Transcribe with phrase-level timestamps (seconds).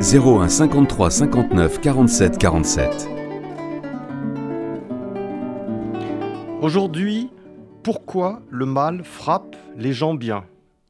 [0.00, 3.08] 01 53 59 47 47.
[6.62, 7.30] Aujourd'hui,
[7.82, 10.44] pourquoi le mal frappe les gens bien?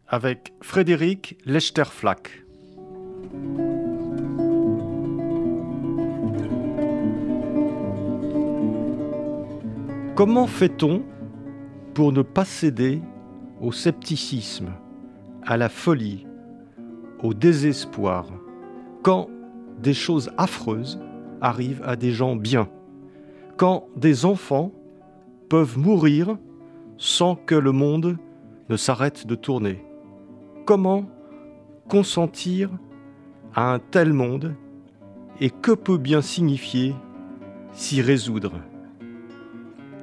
[0.09, 2.45] Avec Frédéric Lechterflack.
[10.15, 11.03] Comment fait-on
[11.93, 13.03] pour ne pas céder
[13.61, 14.73] au scepticisme,
[15.43, 16.27] à la folie,
[17.23, 18.27] au désespoir,
[19.07, 19.31] quand
[19.81, 20.99] des choses affreuses
[21.41, 22.69] arrivent à des gens bien,
[23.57, 24.73] quand des enfants
[25.49, 26.37] peuvent mourir
[26.99, 28.19] sans que le monde
[28.69, 29.81] ne s'arrête de tourner.
[30.65, 31.05] Comment
[31.89, 32.69] consentir
[33.55, 34.57] à un tel monde
[35.41, 36.93] et que peut bien signifier
[37.75, 38.55] s'y résoudre?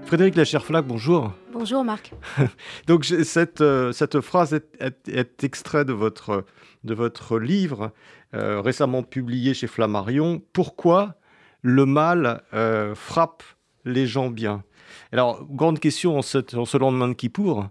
[0.04, 1.34] Frédéric Lacherflac, bonjour.
[1.54, 2.12] Bonjour Marc.
[2.88, 6.46] Donc cette, euh, cette phrase est, est, extrait de votre,
[6.84, 7.92] de votre livre
[8.34, 10.42] euh, récemment publié chez Flammarion.
[10.52, 11.16] Pourquoi
[11.62, 13.44] le mal euh, frappe
[13.86, 14.64] les gens bien?
[15.12, 17.70] Alors, grande question en, cette, en ce lendemain de Kippour.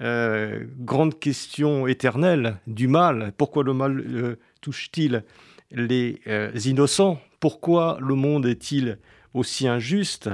[0.00, 3.32] grande question éternelle du mal.
[3.38, 5.24] Pourquoi le mal touche-t-il
[5.70, 6.20] les
[6.66, 7.20] innocents?
[7.38, 8.98] Pourquoi le monde est-il
[9.34, 10.30] aussi injuste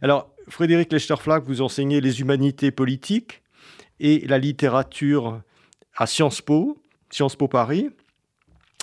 [0.00, 3.42] Alors, Frédéric Lechterflack, vous enseignez les humanités politiques
[4.00, 5.40] et la littérature
[5.96, 6.76] à Sciences Po,
[7.10, 7.90] Sciences Po Paris.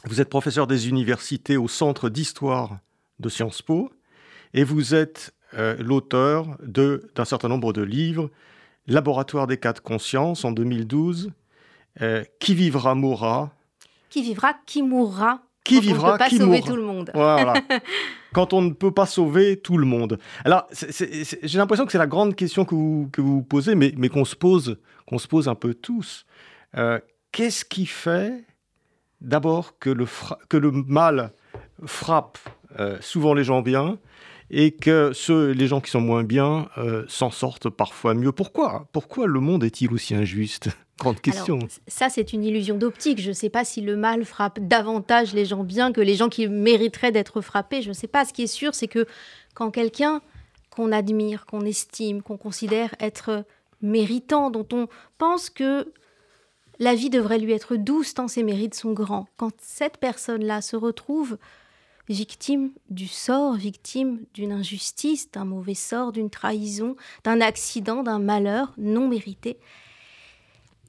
[0.06, 2.80] Vous êtes professeur des universités au Centre d'histoire
[3.20, 3.92] de Sciences Po
[4.54, 8.30] et vous êtes euh, l'auteur d'un certain nombre de livres,
[8.88, 11.32] Laboratoire des cas de conscience en 2012,
[12.02, 13.52] euh, Qui vivra mourra.
[14.10, 17.12] Qui vivra, qui mourra qui vivra, pas sauver tout le monde.
[17.14, 17.54] Voilà.
[18.34, 20.20] Quand on ne peut pas sauver tout le monde.
[20.46, 24.10] Alors, j'ai l'impression que c'est la grande question que vous, que vous posez, mais, mais
[24.10, 24.78] qu'on se pose,
[25.08, 26.26] qu'on se pose un peu tous.
[26.78, 27.00] Euh,
[27.32, 28.44] qu'est-ce qui fait,
[29.22, 30.06] d'abord, que le,
[30.48, 31.32] que le mal
[31.86, 32.38] frappe
[32.80, 33.98] euh, souvent les gens bien
[34.52, 38.88] et que ceux, les gens qui sont moins bien euh, s'en sortent parfois mieux Pourquoi
[38.92, 40.70] Pourquoi le monde est-il aussi injuste?
[41.00, 41.60] Grande question.
[41.88, 43.22] ça, c'est une illusion d'optique.
[43.22, 46.28] Je ne sais pas si le mal frappe davantage les gens bien que les gens
[46.28, 47.82] qui mériteraient d'être frappés.
[47.82, 48.26] Je ne sais pas.
[48.26, 49.06] Ce qui est sûr, c'est que
[49.54, 50.22] quand quelqu'un
[50.70, 53.46] qu'on admire, qu'on estime, qu'on considère être
[53.82, 55.94] méritant, dont on pense que
[56.80, 60.76] la vie devrait lui être douce tant ses mérites sont grands, quand cette personne-là se
[60.76, 61.38] retrouve
[62.10, 68.74] victime du sort, victime d'une injustice, d'un mauvais sort, d'une trahison, d'un accident, d'un malheur
[68.78, 69.58] non mérité,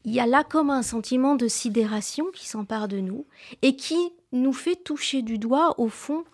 [0.04, 3.26] il y a là comme un sentiment de sidération qui s'empare de nous
[3.60, 3.98] et qui
[4.32, 6.24] nous fait toucher du doigt, au fond,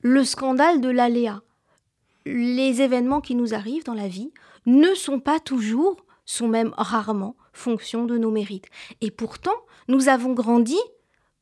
[0.00, 1.42] le scandale de l'aléa.
[2.24, 4.32] Les événements qui nous arrivent dans la vie
[4.64, 8.68] ne sont pas toujours, sont même rarement, fonction de nos mérites.
[9.00, 9.56] Et pourtant,
[9.88, 10.78] nous avons grandi,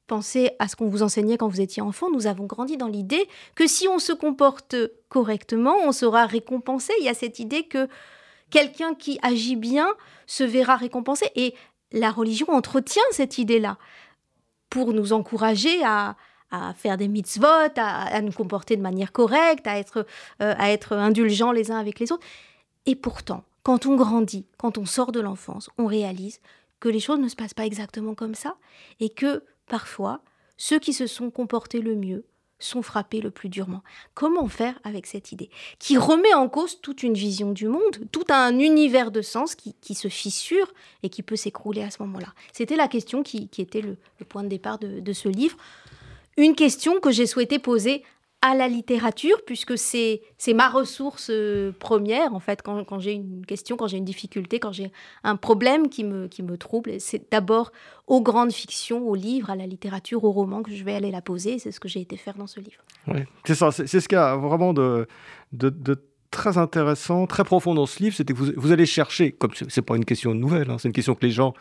[0.08, 3.28] pensez à ce qu'on vous enseignait quand vous étiez enfant, nous avons grandi dans l'idée
[3.54, 4.74] que si on se comporte
[5.08, 6.92] correctement, on sera récompensé.
[6.98, 7.88] Il y a cette idée que
[8.50, 9.88] quelqu'un qui agit bien
[10.26, 11.30] se verra récompensé.
[11.36, 11.54] Et
[11.92, 13.78] la religion entretient cette idée-là
[14.70, 16.16] pour nous encourager à,
[16.76, 17.46] faire des mitzvot,
[17.76, 20.06] à, nous comporter de manière correcte, à être,
[20.40, 22.26] euh, à être indulgents les uns avec les autres.
[22.86, 26.40] Et pourtant, quand on grandit, quand on sort de l'enfance, on réalise
[26.80, 28.56] que les choses ne se passent pas exactement comme ça
[28.98, 30.20] et que parfois,
[30.56, 32.24] ceux qui se sont comportés le mieux
[32.58, 33.84] sont frappés le plus durement.
[34.14, 35.48] Comment faire avec cette idée
[35.78, 39.94] qui remet en cause toute une vision du monde, tout un univers de sens qui,
[39.94, 40.72] se fissure
[41.04, 42.34] et qui peut s'écrouler à ce moment-là?
[42.52, 43.96] C'était la question qui, était le,
[44.28, 45.56] point de départ de ce livre.
[46.36, 48.04] Une question que j'ai souhaité poser
[48.40, 50.20] à la littérature, puisque c'est
[50.54, 54.60] ma ressource euh, première, en fait, quand, quand j'ai une question, quand j'ai une difficulté,
[54.60, 54.92] quand j'ai
[55.24, 57.00] un problème qui me, qui me trouble.
[57.00, 57.72] C'est d'abord
[58.06, 61.20] aux grandes fictions, aux livres, à la littérature, aux romans que je vais aller la
[61.20, 61.58] poser.
[61.58, 62.82] C'est ce que j'ai été faire dans ce livre.
[63.08, 63.72] Oui, c'est ça.
[63.72, 65.08] C'est ce qu'il y a vraiment de,
[65.52, 65.70] de,
[66.30, 69.96] très intéressant, très profond dans ce livre, c'était que vous, allez chercher, comme c'est pas
[69.96, 71.54] une question nouvelle, hein, c'est une question que les gens,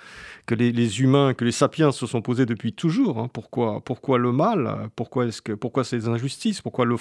[0.46, 3.20] que les, humains, que les sapiens se sont posés depuis toujours.
[3.20, 3.30] Hein.
[3.32, 4.90] pourquoi, pourquoi le mal?
[4.96, 6.62] Pourquoi est-ce que, pourquoi ces injustices?
[6.62, 6.96] Pourquoi le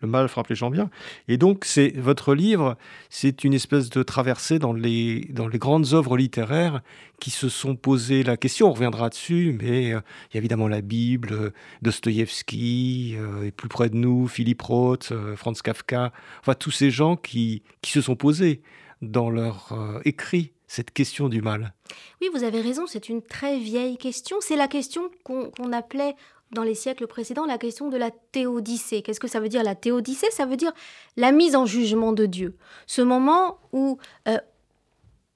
[0.00, 0.90] le mal frappe les gens bien?
[1.28, 2.76] Et donc, c'est votre livre,
[3.10, 6.82] c'est une espèce de traversée dans les dans les grandes œuvres littéraires
[7.20, 8.68] qui se sont posées la question.
[8.68, 10.00] On reviendra dessus, mais euh,
[10.30, 11.50] il y a évidemment la Bible, euh,
[11.82, 17.16] Dostoïevski, euh, et plus près de nous, Philippe Roth, Franz Kafka, enfin tous ces gens
[17.16, 18.62] qui, qui se sont posés
[19.02, 19.72] dans leur
[20.04, 21.72] écrit cette question du mal.
[22.20, 24.38] Oui, vous avez raison, c'est une très vieille question.
[24.40, 26.14] C'est la question qu'on appelait
[26.50, 29.02] dans les siècles précédents la question de la théodicée.
[29.02, 30.30] Qu'est-ce que ça veut dire la théodicée?
[30.30, 30.72] Ça veut dire
[31.16, 32.56] la mise en jugement de Dieu.
[32.86, 33.98] Ce moment où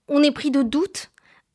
[0.09, 1.13] on est pris de doute,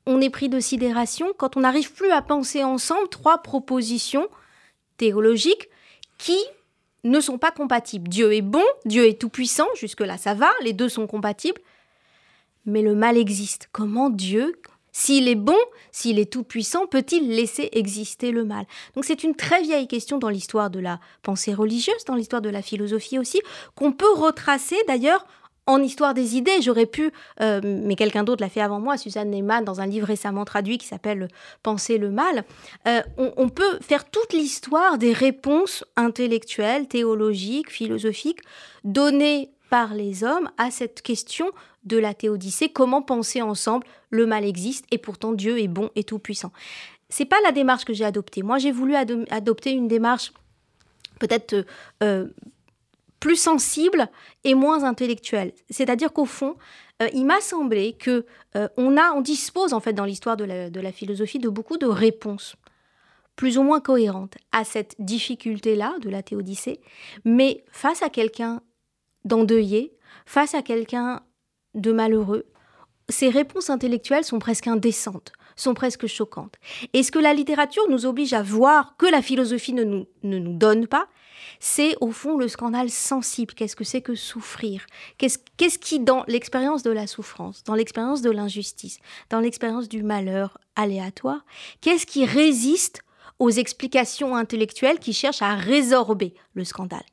[0.08, 4.28] on est pris de sidération quand on n'arrive plus à penser ensemble trois propositions
[4.96, 5.70] théologiques
[6.18, 6.40] qui
[7.04, 8.08] ne sont pas compatibles.
[8.08, 11.62] Dieu est bon, Dieu est tout-puissant, jusque-là ça va, les deux sont compatibles,
[12.66, 13.70] mais le mal existe.
[13.72, 14.56] Comment Dieu,
[14.94, 15.58] s'il est bon,
[15.92, 18.66] s'il est tout-puissant, peut-il laisser exister le mal?
[18.96, 22.50] Donc c'est une très vieille question dans l'histoire de la pensée religieuse, dans l'histoire de
[22.50, 23.42] la philosophie aussi,
[23.76, 25.28] qu'on peut retracer d'ailleurs
[25.68, 26.62] en histoire des idées.
[26.62, 27.12] J'aurais pu,
[27.42, 30.78] euh, mais quelqu'un d'autre l'a fait avant moi, Suzanne Neyman, dans un livre récemment traduit
[30.78, 31.28] qui s'appelle
[31.62, 32.44] Penser le mal.
[32.88, 38.42] Euh, on, peut faire toute l'histoire des réponses intellectuelles, théologiques, philosophiques,
[38.84, 41.52] données par les hommes à cette question
[41.84, 42.70] de la théodicée.
[42.70, 46.52] Comment penser ensemble le mal existe et pourtant Dieu est bon et tout puissant.
[47.10, 48.44] C'est pas la démarche que j'ai adoptée.
[48.44, 50.32] Moi, j'ai voulu adopter une démarche
[51.18, 51.66] peut-être
[52.04, 52.28] euh,
[53.20, 54.10] plus sensible
[54.44, 55.54] et moins intellectuel.
[55.70, 56.56] C'est-à-dire qu'au fond,
[57.02, 58.26] euh, il m'a semblé que
[58.56, 61.86] euh, on a, on dispose en fait dans l'histoire de la, philosophie de beaucoup de
[61.86, 62.56] réponses
[63.36, 66.82] plus ou moins cohérentes à cette difficulté-là de la théodicée,
[67.24, 68.62] mais face à quelqu'un
[69.26, 69.94] d'endeuillé,
[70.26, 71.22] face à quelqu'un
[71.76, 72.48] de malheureux,
[73.10, 76.56] ces réponses intellectuelles sont presque indécentes, sont presque choquantes.
[76.94, 80.40] Et ce que la littérature nous oblige à voir que la philosophie ne nous, ne
[80.40, 81.08] nous donne pas,
[81.60, 83.54] c'est au fond le scandale sensible.
[83.54, 84.86] Qu'est-ce que c'est que souffrir?
[85.18, 89.00] Qu'est-ce qui, dans l'expérience de la souffrance, dans l'expérience de l'injustice,
[89.30, 91.46] dans l'expérience du malheur aléatoire,
[91.82, 93.02] qu'est-ce qui résiste
[93.40, 97.06] aux explications intellectuelles qui cherchent à résorber le scandale?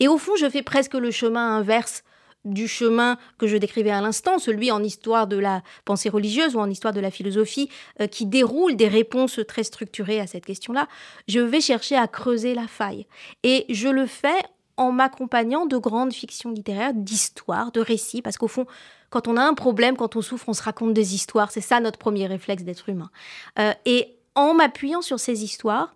[0.00, 2.04] Et au fond, je fais presque le chemin inverse
[2.44, 6.58] du chemin que je décrivais à l'instant, celui en histoire de la pensée religieuse ou
[6.58, 7.68] en histoire de la philosophie,
[8.00, 10.88] euh, qui déroule des réponses très structurées à cette question-là,
[11.28, 13.06] je vais chercher à creuser la faille.
[13.42, 14.42] Et je le fais
[14.76, 18.66] en m'accompagnant de grandes fictions littéraires, d'histoires, de récits, parce qu'au fond,
[19.10, 21.80] quand on a un problème, quand on souffre, on se raconte des histoires, c'est ça
[21.80, 23.10] notre premier réflexe d'être humain.
[23.58, 25.94] Euh, et en m'appuyant sur ces histoires,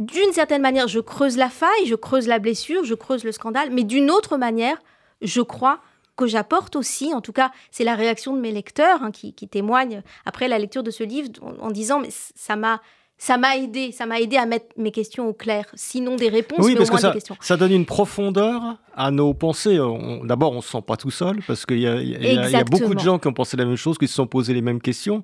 [0.00, 3.70] d'une certaine manière, je creuse la faille, je creuse la blessure, je creuse le scandale,
[3.70, 4.78] mais d'une autre manière,
[5.24, 5.80] je crois
[6.16, 10.02] que j'apporte aussi, en tout cas c'est la réaction de mes lecteurs hein, qui, témoignent
[10.24, 11.28] après la lecture de ce livre
[11.60, 12.80] en, disant mais ça m'a
[13.16, 15.66] ça m'a aidé, ça m'a aidé à mettre mes questions au clair.
[15.74, 17.36] Sinon des réponses, oui, mais au moins ça, des questions.
[17.40, 19.78] Ça donne une profondeur à nos pensées.
[20.24, 23.20] D'abord, on ne se sent pas tout seul parce qu'il y, a beaucoup de gens
[23.20, 25.22] qui ont pensé la même chose, qui se sont posé les mêmes questions.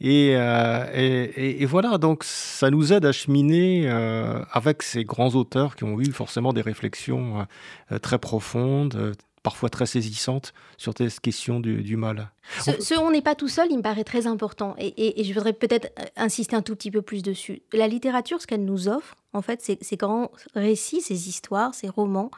[0.00, 5.76] Et, euh, et, voilà, donc ça nous aide à cheminer euh, avec ces grands auteurs
[5.76, 7.46] qui ont eu forcément des réflexions
[7.92, 9.14] euh, très profondes,
[9.46, 12.32] parfois très saisissante sur cette question du, mal.
[12.58, 14.74] Ce, on n'est pas tout seul, il me paraît très important.
[14.76, 17.62] Et, je voudrais peut-être euh, insister un tout petit peu plus dessus.
[17.72, 21.88] La littérature, ce qu'elle nous offre, en fait, ces, ces grands récits, ces histoires, ces
[21.88, 22.32] romans,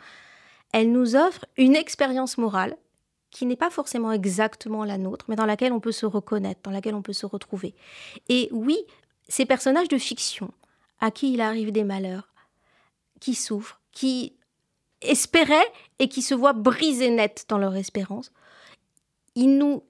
[0.75, 2.77] elle nous offre une expérience morale
[3.31, 6.73] qui n'est pas forcément exactement la nôtre, mais dans laquelle on peut se reconnaître, dans
[6.73, 7.75] laquelle on peut se retrouver.
[8.29, 8.77] Et oui,
[9.29, 10.53] ces personnages de fiction,
[11.01, 12.35] à qui il arrive des malheurs,
[13.19, 14.35] qui souffrent, qui
[15.03, 18.33] espéraient et qui se voient brisés net dans leur espérance,
[19.35, 19.85] ils nous,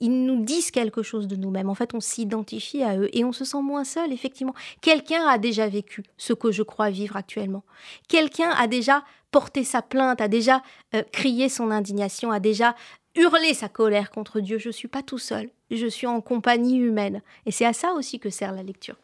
[0.00, 1.68] ils nous disent quelque chose de nous-mêmes.
[1.68, 4.54] En fait, on s'identifie à eux et on se sent moins seul, effectivement.
[4.80, 7.62] Quelqu'un a déjà vécu ce que je crois vivre actuellement.
[8.08, 10.62] Quelqu'un a déjà porté sa plainte, a déjà
[10.94, 12.74] euh, crié son indignation, a déjà
[13.14, 14.58] hurlé sa colère contre Dieu.
[14.58, 17.20] Je ne suis pas tout seul, je suis en compagnie humaine.
[17.44, 18.96] Et c'est à ça aussi que sert la lecture.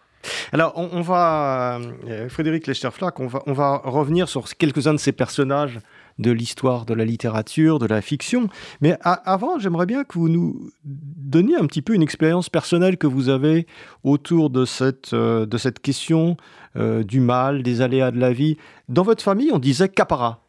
[0.52, 5.80] Alors, on, va, euh, Frédéric Lechterflack, on va, revenir sur quelques-uns de ces personnages
[6.18, 8.48] de l'histoire de la littérature, de la fiction.
[8.80, 13.06] Mais avant, j'aimerais bien que vous nous donniez un petit peu une expérience personnelle que
[13.06, 13.66] vous avez
[14.04, 15.46] autour de cette, euh,
[15.82, 16.36] question
[16.76, 18.56] euh, du mal, des aléas de la vie.
[18.88, 20.44] Dans votre famille, on disait capara.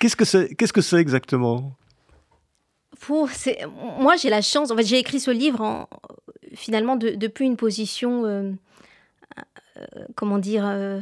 [0.00, 1.76] Qu'est-ce que c'est qu'est-ce que c'est exactement?
[3.08, 4.70] Moi, j'ai la chance.
[4.70, 5.88] En fait, j'ai écrit ce livre en,
[6.54, 8.52] finalement depuis une position, euh,
[9.76, 11.00] euh, comment dire, euh,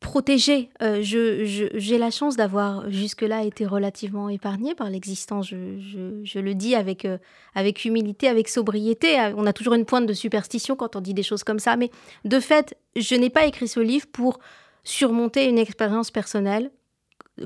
[0.00, 0.68] protégée.
[0.80, 5.48] J'ai la chance d'avoir jusque-là été relativement épargnée par l'existence.
[5.48, 7.06] Je, le dis avec,
[7.54, 9.16] avec humilité, avec sobriété.
[9.36, 11.76] On a toujours une pointe de superstition quand on dit des choses comme ça.
[11.76, 11.90] Mais
[12.24, 14.40] de fait, je n'ai pas écrit ce livre pour
[14.82, 16.72] surmonter une expérience personnelle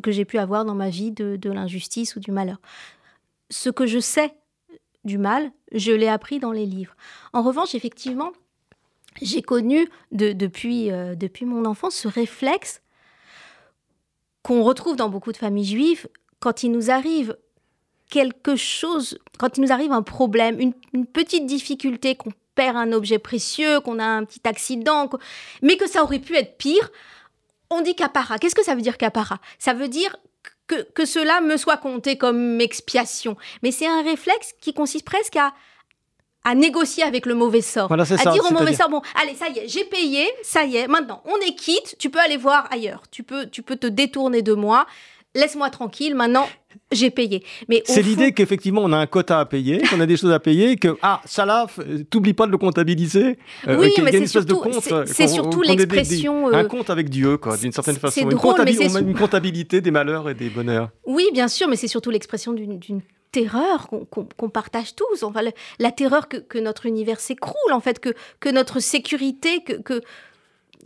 [0.02, 2.59] que j'ai pu avoir dans ma vie de l'injustice ou du malheur.
[3.50, 4.35] Ce que je sais
[5.07, 6.95] du mal, je l'ai appris dans les livres.
[7.33, 8.33] En revanche, effectivement,
[9.23, 12.83] j'ai connu depuis, euh, depuis mon enfance ce réflexe
[14.43, 16.09] qu'on retrouve dans beaucoup de familles juives
[16.39, 17.37] quand il nous arrive
[18.11, 23.19] quelque chose, quand il nous arrive un problème, une, petite difficulté, qu'on perd un objet
[23.19, 25.11] précieux, qu'on a un petit accident,
[25.63, 26.91] mais que ça aurait pu être pire,
[27.71, 28.39] on dit capara.
[28.39, 30.17] Qu'est-ce que ça veut dire capara Ça veut dire
[30.66, 33.37] que, que, cela me soit compté comme expiation.
[33.62, 35.52] Mais c'est un réflexe qui consiste presque à,
[36.46, 37.90] à négocier avec le mauvais sort.
[37.92, 40.87] à dire au mauvais sort, bon, allez, ça y est, j'ai payé, ça y est,
[40.87, 44.42] maintenant, on est quitte, tu peux aller voir ailleurs, tu peux, tu peux te détourner
[44.42, 44.87] de moi,
[45.37, 46.49] laisse-moi tranquille, maintenant,
[46.90, 47.45] j'ai payé.
[47.69, 50.40] Mais c'est l'idée qu'effectivement on a un quota à payer, qu'on a des choses à
[50.40, 51.66] payer, que ah ça là,
[52.11, 53.38] t'oublies pas de le comptabiliser.
[53.69, 54.62] Euh, oui, mais c'est surtout,
[55.07, 56.52] c'est surtout l'expression.
[56.52, 58.23] un compte avec Dieu, quoi, d'une certaine façon.
[58.23, 58.33] Une,
[59.09, 60.90] une comptabilité des malheurs et des bonheurs.
[61.05, 63.02] Oui, bien sûr, mais c'est surtout l'expression d'une
[63.33, 63.88] terreur
[64.37, 65.43] qu'on partage tous, enfin,
[65.78, 70.00] la, terreur que, notre univers s'écroule, en fait, que, que notre sécurité, que, que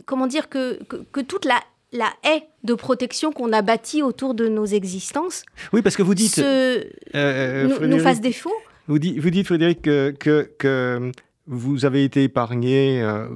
[0.05, 1.59] comment dire, que, que, toute la,
[1.91, 5.43] la haie de protection qu'on a bâtie autour de nos existences.
[5.73, 6.39] Oui, parce que vous dites.
[6.39, 6.83] Euh,
[7.15, 8.53] euh, nous, fasse défaut.
[8.87, 10.11] Vous dites, vous dites Frédéric, que,
[10.57, 11.11] que,
[11.47, 13.01] vous avez été épargné.
[13.01, 13.27] Euh,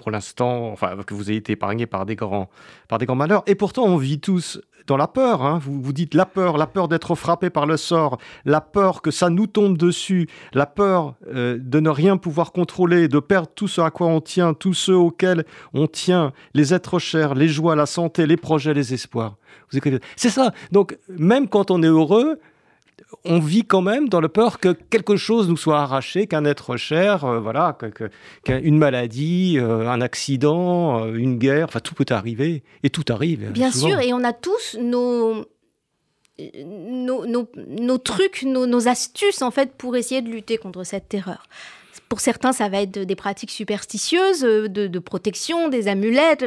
[0.00, 2.48] pour l'instant, enfin, que vous avez été épargné par des grands,
[2.88, 3.42] par des grands malheurs.
[3.46, 5.42] Et pourtant, on vit tous dans la peur.
[5.42, 5.60] Hein.
[5.62, 8.16] Vous, vous dites la peur, la peur d'être frappé par le sort,
[8.46, 13.08] la peur que ça nous tombe dessus, la peur euh, de ne rien pouvoir contrôler,
[13.08, 16.98] de perdre tout ce à quoi on tient, tous ceux auxquels on tient, les êtres
[16.98, 19.36] chers, les joies, la santé, les projets, les espoirs.
[20.16, 20.52] C'est ça.
[20.72, 22.40] Donc, même quand on est heureux,
[23.24, 26.76] on vit quand même dans la peur que quelque chose nous soit arraché, qu'un être
[26.76, 27.76] cher, euh, voilà,
[28.44, 33.50] qu'une maladie, euh, un accident, euh, une guerre, enfin tout peut arriver et tout arrive.
[33.50, 35.44] Bien sûr, et on a tous nos
[36.64, 41.42] nos, trucs, nos, astuces en fait pour essayer de lutter contre cette terreur.
[42.10, 46.44] Pour certains, ça va être des pratiques superstitieuses, euh, de, protection, des amulettes.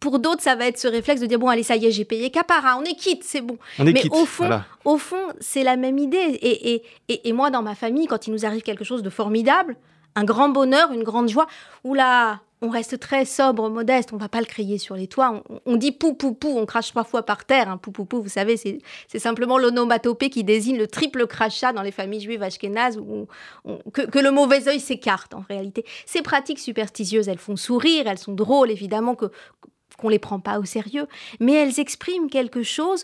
[0.00, 2.06] Pour d'autres, ça va être ce réflexe de dire bon, allez, ça y est, j'ai
[2.06, 3.58] payé capara, on est quitte, c'est bon.
[3.78, 4.48] Mais au fond,
[4.86, 6.16] au fond, c'est la même idée.
[6.16, 9.76] Et, et, et, moi, dans ma famille, quand il nous arrive quelque chose de formidable,
[10.18, 11.46] un grand bonheur, une grande joie,
[11.84, 15.44] oula, on reste très sobre, modeste, on va pas le crier sur les toits.
[15.64, 17.70] On, dit pou pou pou, on crache trois fois par terre.
[17.70, 17.76] Hein.
[17.76, 21.92] Pou pou pou, vous savez, c'est simplement l'onomatopée qui désigne le triple crachat dans les
[21.92, 23.28] familles juives ashkénazes où
[23.92, 25.84] que, le mauvais œil s'écarte en réalité.
[26.04, 29.26] Ces pratiques superstitieuses, elles font sourire, elles sont drôles évidemment que
[29.98, 31.08] qu'on les prend pas au sérieux,
[31.40, 33.02] mais elles expriment quelque chose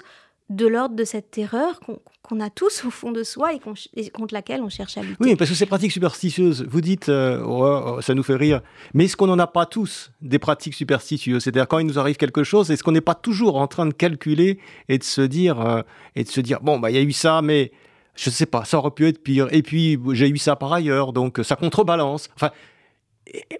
[0.51, 1.81] de l'ordre de cette terreur
[2.23, 5.17] qu'on a tous au fond de soi et, contre laquelle on cherche à lutter.
[5.21, 8.61] Oui, parce que ces pratiques superstitieuses, vous dites, euh, oh, oh, ça nous fait rire,
[8.93, 11.43] mais est-ce qu'on n'en a pas tous des pratiques superstitieuses?
[11.43, 13.95] C'est-à-dire quand il nous arrive quelque chose, est-ce qu'on n'est pas toujours en train de
[13.95, 14.59] calculer
[14.89, 15.83] et de se dire, euh,
[16.15, 17.73] et de se dire bon, bah il y a eu ça, mais
[18.15, 20.73] je ne sais pas, ça aurait pu être pire, et puis j'ai eu ça par
[20.73, 22.29] ailleurs, donc ça contrebalance.
[22.37, 22.51] Enfin,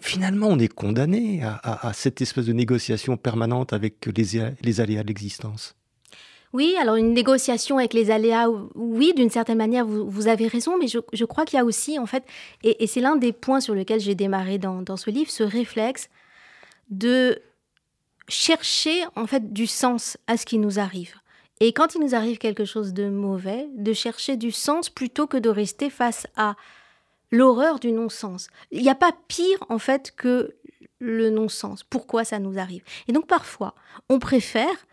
[0.01, 5.75] finalement, on est condamné à, cette espèce de négociation permanente avec les aléas de l'existence.
[6.55, 10.87] Oui, alors une négociation avec les aléas, oui, d'une certaine manière, vous, avez raison, mais
[10.87, 12.23] je, crois qu'il y a aussi, en fait,
[12.63, 16.09] et, c'est l'un des points sur lesquels j'ai démarré dans, ce livre, ce réflexe
[16.91, 17.43] de
[18.29, 21.17] chercher, en fait, du sens à ce qui nous arrive.
[21.59, 25.39] Et quand il nous arrive quelque chose de mauvais, de chercher du sens plutôt que
[25.39, 26.55] de rester face à
[27.33, 28.47] l'horreur du non-sens.
[28.71, 30.55] Il n'y a pas pire, en fait, que
[31.01, 31.83] le non-sens.
[31.83, 32.85] Pourquoi ça nous arrive?
[33.09, 33.75] Et donc, parfois,
[34.09, 34.87] on préfère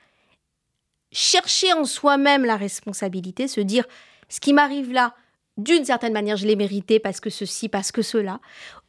[1.11, 3.85] chercher en soi-même la responsabilité, se dire
[4.29, 5.13] ce qui m'arrive là,
[5.57, 8.39] d'une certaine manière, je l'ai mérité parce que ceci, parce que cela.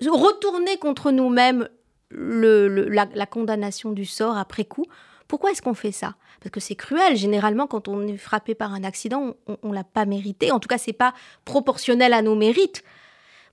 [0.01, 1.69] Retourner contre nous-mêmes
[2.11, 4.87] la, condamnation du sort après coup.
[5.29, 6.15] Pourquoi est-ce qu'on fait ça?
[6.41, 7.17] Parce que c'est cruel.
[7.17, 10.53] Généralement, quand on est frappé par un accident, on ne l'a pas mérité.
[10.53, 11.15] En tout cas, c'est pas
[11.45, 12.85] proportionnel à nos mérites.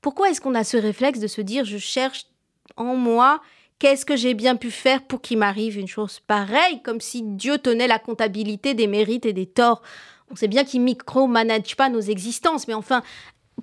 [0.02, 2.28] Pourquoi est-ce qu'on a ce réflexe de se dire je cherche
[2.76, 3.42] en moi
[3.80, 7.58] Qu'est-ce que j'ai bien pu faire pour qu'il m'arrive une chose pareille, comme si Dieu
[7.58, 9.82] tenait la comptabilité des mérites et des torts?
[10.30, 13.02] On sait bien qu'il micro-manage pas nos existences, mais enfin,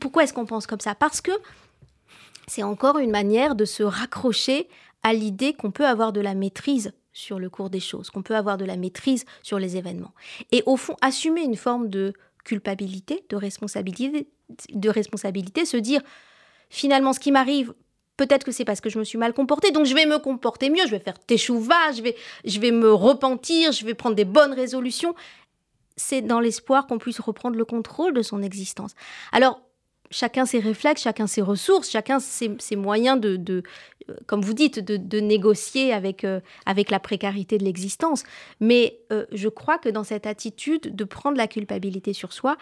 [0.01, 0.95] pourquoi est-ce qu'on pense comme ça?
[0.95, 1.33] Parce que
[2.49, 4.69] c'est encore une manière de se raccrocher
[5.03, 8.37] à l'idée qu'on peut avoir de la maîtrise sur le cours des choses, qu'on peut
[8.37, 10.15] avoir de la maîtrise sur les événements.
[10.51, 14.29] Et au fond, assumer une forme de culpabilité, de responsabilité,
[14.73, 16.01] de responsabilité, se dire
[16.71, 17.75] finalement ce qui m'arrive
[18.17, 20.71] Peut-être que c'est parce que je me suis mal comportée, donc je vais me comporter
[20.71, 24.25] mieux, je vais faire teshuva, je vais, je vais me repentir, je vais prendre des
[24.25, 25.15] bonnes résolutions.
[25.97, 28.95] C'est dans l'espoir qu'on puisse reprendre le contrôle de son existence.
[29.33, 29.61] Alors,
[30.11, 33.63] chacun ses réflexes, chacun ses ressources, chacun ses, moyens de,
[34.09, 38.25] euh, comme vous dites, de, négocier avec, euh, avec la précarité de l'existence.
[38.61, 42.57] Mais euh, je crois que dans cette attitude de prendre la culpabilité sur soi,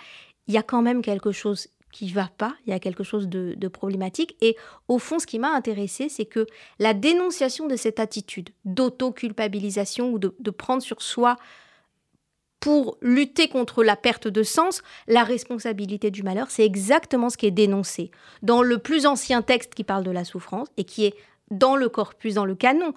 [0.46, 3.28] il y a quand même quelque chose qui va pas, il y a quelque chose
[3.28, 4.36] de, problématique.
[4.40, 4.56] Et
[4.88, 6.44] au fond, ce qui m'a intéressé, c'est que
[6.80, 11.36] la dénonciation de cette attitude d'auto-culpabilisation ou de, de prendre sur soi
[12.58, 17.46] pour lutter contre la perte de sens, la responsabilité du malheur, c'est exactement ce qui
[17.46, 18.10] est dénoncé
[18.42, 21.14] dans le plus ancien texte qui parle de la souffrance et qui est
[21.52, 22.92] dans le corpus, dans le canon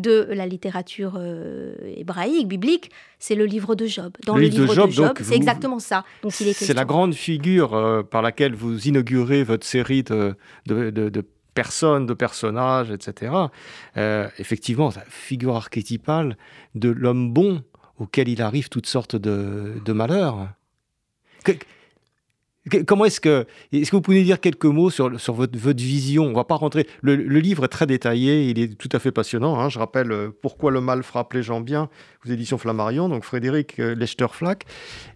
[0.00, 4.12] de la littérature euh, hébraïque, biblique, c'est le livre de Job.
[4.24, 6.04] Dans le, livre, de Job, c'est exactement ça.
[6.30, 10.34] C'est la grande figure euh, par laquelle vous inaugurez votre série de,
[10.66, 11.24] de,
[11.54, 13.32] personnes, de personnages, etc.
[13.96, 16.36] Euh, effectivement, la figure archétypale
[16.74, 17.62] de l'homme bon
[17.98, 20.48] auquel il arrive toutes sortes de, malheurs.
[22.86, 26.24] Comment est-ce que, est-ce que vous pouvez dire quelques mots sur, sur votre, votre vision?
[26.24, 26.86] On va pas rentrer.
[27.02, 29.58] Le, livre est très détaillé, il est tout à fait passionnant.
[29.58, 29.68] Hein.
[29.68, 31.88] Je rappelle euh, Pourquoi le mal frappe les gens bien,
[32.24, 34.64] aux éditions Flammarion, donc Frédéric euh, Lechter-Flack.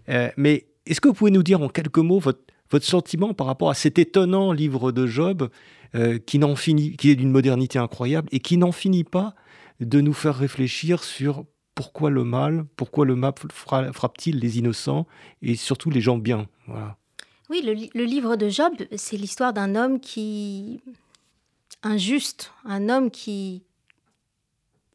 [0.09, 3.47] Euh, mais est-ce que vous pouvez nous dire en quelques mots votre, votre sentiment par
[3.47, 5.49] rapport à cet étonnant livre de Job
[6.25, 9.35] qui n'en finit, qui est d'une modernité incroyable et qui n'en finit pas
[9.79, 11.45] de nous faire réfléchir sur
[11.75, 15.05] pourquoi le mal, pourquoi le mal frappe-t-il les innocents
[15.43, 16.47] et surtout les gens bien?
[17.53, 17.61] Oui,
[17.93, 20.81] le, livre de Job, c'est l'histoire d'un homme qui
[21.83, 23.61] injuste, un homme qui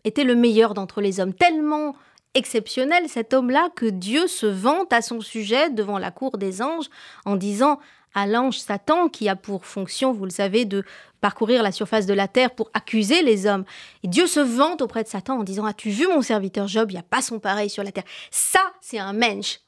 [0.03, 1.95] était le meilleur d'entre les hommes, tellement
[2.35, 6.91] exceptionnel cet homme-là que Dieu se vante à son sujet devant la cour des anges
[7.25, 7.79] en disant
[8.13, 10.83] à l'ange Satan, qui a pour fonction, vous le savez, de
[11.21, 13.67] parcourir la surface de la terre pour accuser les hommes.
[14.03, 16.91] Et Dieu se vante auprès de Satan en disant As-tu vu mon serviteur Job?
[16.91, 18.03] Il n'y a pas son pareil sur la terre.
[18.33, 19.61] Ça, c'est un mensch.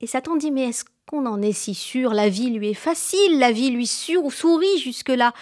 [0.00, 3.38] Et Satan dit Mais est-ce qu'on en est si sûr La vie lui est facile,
[3.38, 5.32] la vie lui sourit jusque-là.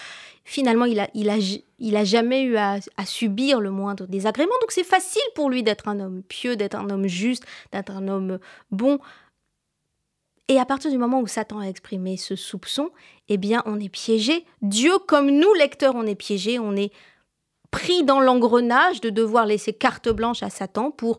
[0.45, 4.55] Finalement, il a, jamais eu à, à subir le moindre désagrément.
[4.61, 8.09] Donc c'est facile pour lui d'être un homme pieux, d'être un homme juste, d'être un
[8.09, 8.39] homme
[8.71, 8.99] bon.
[10.49, 12.91] Et à partir du moment où Satan a exprimé ce soupçon,
[13.29, 14.45] eh bien, on est piégé.
[14.63, 16.93] Dieu, comme nous, lecteurs, on est piégé, on est
[17.71, 21.19] pris dans l'engrenage de devoir laisser carte blanche à Satan pour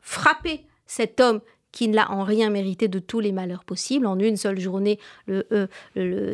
[0.00, 1.40] frapper cet homme
[1.72, 4.06] qui ne l'a en rien mérité de tous les malheurs possibles.
[4.06, 5.66] En une seule journée, euh,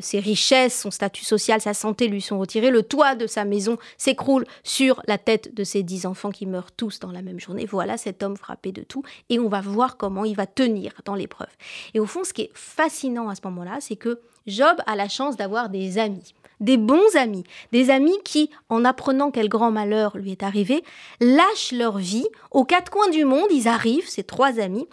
[0.01, 2.70] ses richesses, son statut social, sa santé lui sont retirés.
[2.70, 6.72] Le toit de sa maison s'écroule sur la tête de ses dix enfants qui meurent
[6.72, 7.66] tous dans la même journée.
[7.66, 9.03] Voilà cet homme frappé de tout.
[9.29, 11.49] Et on va voir comment il va tenir dans l'épreuve.
[11.94, 15.09] Et au fond, ce qui est fascinant à ce moment-là, c'est que Job a la
[15.09, 20.16] chance d'avoir des amis des bons amis, des amis qui, en apprenant quel grand malheur
[20.16, 20.83] lui est arrivé,
[21.20, 22.27] lâchent leur vie.
[22.51, 24.88] Aux quatre coins du monde, ils arrivent, ces trois amis,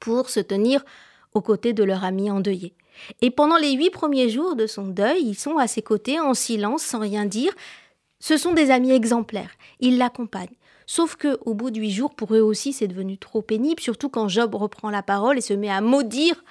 [0.00, 0.84] pour se tenir
[1.34, 2.74] aux côtés de leur ami endeuillé.
[3.20, 6.34] Et pendant les huit premiers jours de son deuil, ils sont à ses côtés en
[6.34, 7.52] silence, sans rien dire.
[8.20, 9.50] Ce sont des amis exemplaires.
[9.80, 10.56] Ils l'accompagnent.
[10.86, 14.08] Sauf que, au bout de huit jours, pour eux aussi, c'est devenu trop pénible, surtout
[14.08, 16.42] quand Job reprend la parole et se met à maudire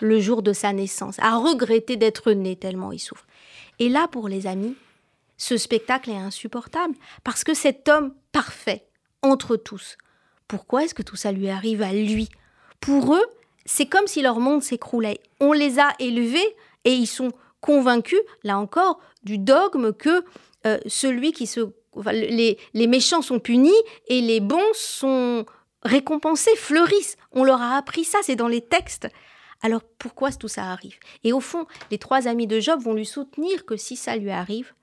[0.00, 3.26] le jour de sa naissance, à regretter d'être né tellement il souffre.
[3.78, 4.74] Et là, pour les amis,
[5.36, 8.86] ce spectacle est insupportable, parce que cet homme parfait,
[9.22, 9.96] entre tous,
[10.48, 12.28] pourquoi est-ce que tout ça lui arrive à lui?
[12.80, 13.24] Pour eux,
[13.64, 15.20] c'est comme si leur monde s'écroulait.
[15.40, 20.24] On les a élevés et ils sont convaincus, là encore, du dogme que
[20.66, 21.60] euh, celui qui se...
[22.12, 25.46] les, les méchants sont punis et les bons sont
[25.82, 27.16] récompensés, fleurissent.
[27.32, 29.08] On leur a appris ça, c'est dans les textes.
[29.62, 30.98] Alors pourquoi tout ça arrive?
[31.24, 34.30] Et au fond, les trois amis de Job vont lui soutenir que si ça lui
[34.30, 34.74] arrive,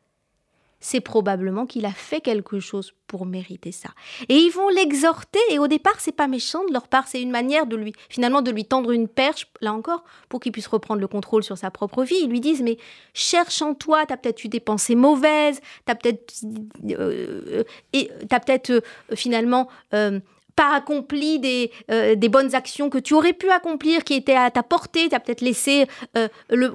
[0.83, 3.89] c'est probablement qu'il a fait quelque chose pour mériter ça.
[4.27, 7.31] Et ils vont l'exhorter, et au départ, c'est pas méchant de leur part, c'est une
[7.31, 10.99] manière de lui, finalement, de lui tendre une perche, là encore, pour qu'il puisse reprendre
[10.99, 12.17] le contrôle sur sa propre vie.
[12.21, 12.77] Ils lui disent, mais
[13.13, 16.33] cherche en toi, t'as peut-être eu des pensées mauvaises, t'as peut-être,
[16.89, 18.81] euh, et t'as peut-être euh,
[19.15, 20.19] finalement euh,
[20.55, 24.51] pas accompli des, euh, des, bonnes actions que tu aurais pu accomplir, qui étaient à
[24.51, 25.09] ta portée.
[25.09, 25.87] Tu as peut-être laissé
[26.17, 26.27] euh,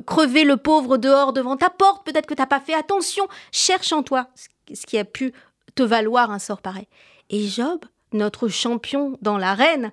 [0.06, 2.04] crever le pauvre dehors devant ta porte.
[2.04, 3.26] Peut-être que tu n'as pas fait attention.
[3.52, 4.28] Cherche en toi
[4.72, 5.32] ce qui a pu
[5.74, 6.88] te valoir un sort pareil.
[7.30, 9.92] Et Job, notre champion dans l'arène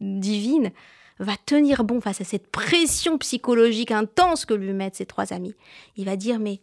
[0.00, 0.70] divine,
[1.18, 5.54] va tenir bon face à cette pression psychologique intense que lui mettent ses trois amis.
[5.96, 6.60] Il va dire, mais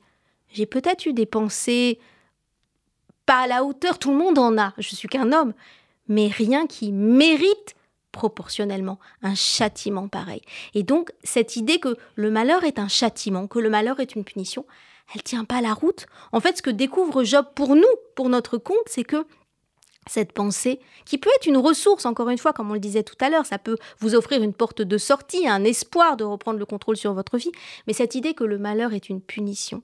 [0.51, 1.99] j'ai peut-être eu des pensées
[3.25, 5.53] pas à la hauteur, tout le monde en a, je suis qu'un homme,
[6.12, 7.76] mais rien qui mérite
[8.12, 10.41] proportionnellement un châtiment pareil.
[10.74, 14.26] Et donc cette idée que le malheur est un châtiment, que le malheur est une
[14.26, 14.65] punition,
[15.15, 16.06] elle tient pas la route.
[16.34, 17.84] En fait, ce que découvre Job pour nous,
[18.15, 19.26] pour notre compte, c'est que
[20.10, 23.15] cette pensée, qui peut être une ressource, encore une fois, comme on le disait tout
[23.21, 26.65] à l'heure, ça peut vous offrir une porte de sortie, un espoir de reprendre le
[26.65, 27.52] contrôle sur votre vie,
[27.88, 29.84] mais cette idée que le malheur est une punition,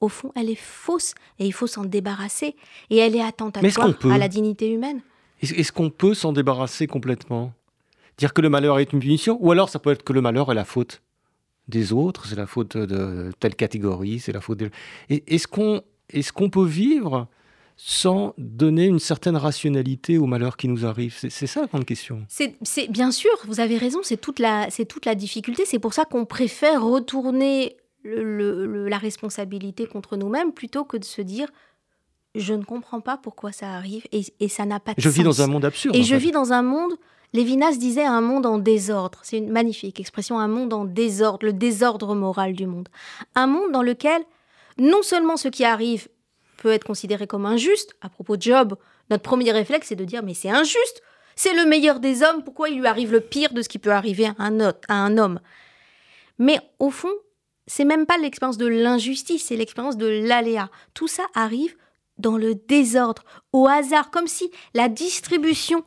[0.00, 2.56] au fond, elle est fausse et il faut s'en débarrasser.
[2.90, 5.00] Et elle est attentatoire à la dignité humaine.
[5.42, 7.52] Est-ce qu'on peut s'en débarrasser complètement?
[8.18, 10.50] Dire que le malheur est une punition Ou alors ça peut être que le malheur
[10.50, 11.02] est la faute
[11.68, 14.70] des autres, c'est la faute de telle catégorie, c'est la faute de...
[15.08, 17.26] Est-ce qu'on est peut vivre
[17.76, 21.16] sans donner une certaine rationalité au malheur qui nous arrive?
[21.16, 22.24] C'est ça la grande question.
[22.28, 25.64] C'est bien sûr, vous avez raison, c'est toute la c'est toute la difficulté.
[25.64, 31.48] C'est pour ça qu'on préfère retourner la responsabilité contre nous-mêmes plutôt que de se dire
[32.34, 35.14] je ne comprends pas pourquoi ça arrive et, ça n'a pas de je sens.
[35.14, 35.96] Je vis dans un monde absurde.
[35.96, 36.94] Et je vis dans un monde
[37.32, 39.18] Lévinas disait un monde en désordre.
[39.24, 42.88] C'est une magnifique expression, un monde en désordre, le désordre moral du monde.
[43.34, 44.22] Un monde dans lequel
[44.78, 46.08] non seulement ce qui arrive
[46.58, 48.76] peut être considéré comme injuste, à propos de Job,
[49.10, 51.02] notre premier réflexe c'est de dire mais c'est injuste,
[51.34, 53.90] c'est le meilleur des hommes, pourquoi il lui arrive le pire de ce qui peut
[53.90, 55.40] arriver à un, à un homme?
[56.38, 57.12] Mais au fond,
[57.66, 60.70] c'est même pas l'expérience de l'injustice, c'est l'expérience de l'aléa.
[60.94, 61.74] Tout ça arrive
[62.18, 65.84] dans le désordre, au hasard, comme si la distribution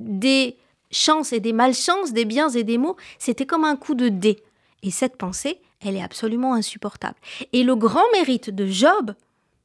[0.00, 0.56] des
[0.90, 4.42] chances et des malchances, des biens et des maux, c'était comme un coup de dé.
[4.82, 7.16] Et cette pensée, elle est absolument insupportable.
[7.52, 9.14] Et le grand mérite de Job,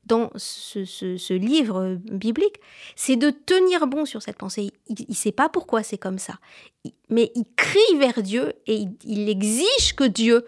[0.06, 2.60] dans ce, livre biblique,
[2.96, 4.72] c'est de tenir bon sur cette pensée.
[4.88, 6.40] Il ne sait pas pourquoi c'est comme ça.
[7.10, 10.46] Mais il crie vers Dieu et il, il exige que Dieu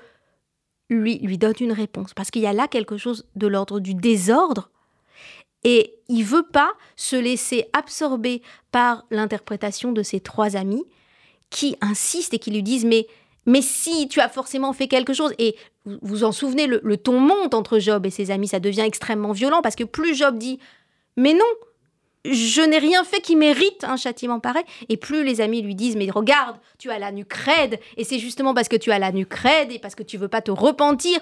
[0.89, 2.13] lui, lui donne une réponse.
[2.13, 4.71] Parce qu'il y a là quelque chose de l'ordre du désordre
[5.63, 10.84] et il veut pas se laisser absorber par l'interprétation de ses trois amis
[11.49, 15.56] qui insistent et qui lui disent mais si tu as forcément fait quelque chose, et
[15.86, 19.32] vous vous en souvenez, le, ton monte entre Job et ses amis, ça devient extrêmement
[19.32, 20.60] violent parce que plus Job dit
[21.15, 21.45] mais non,
[22.26, 24.63] je n'ai rien fait qui mérite un châtiment pareil.
[24.89, 27.34] Et plus les amis lui disent, mais regarde, tu as la nuque
[27.97, 29.34] et c'est justement parce que tu as la nuque
[29.69, 31.19] et parce que tu veux pas te repentir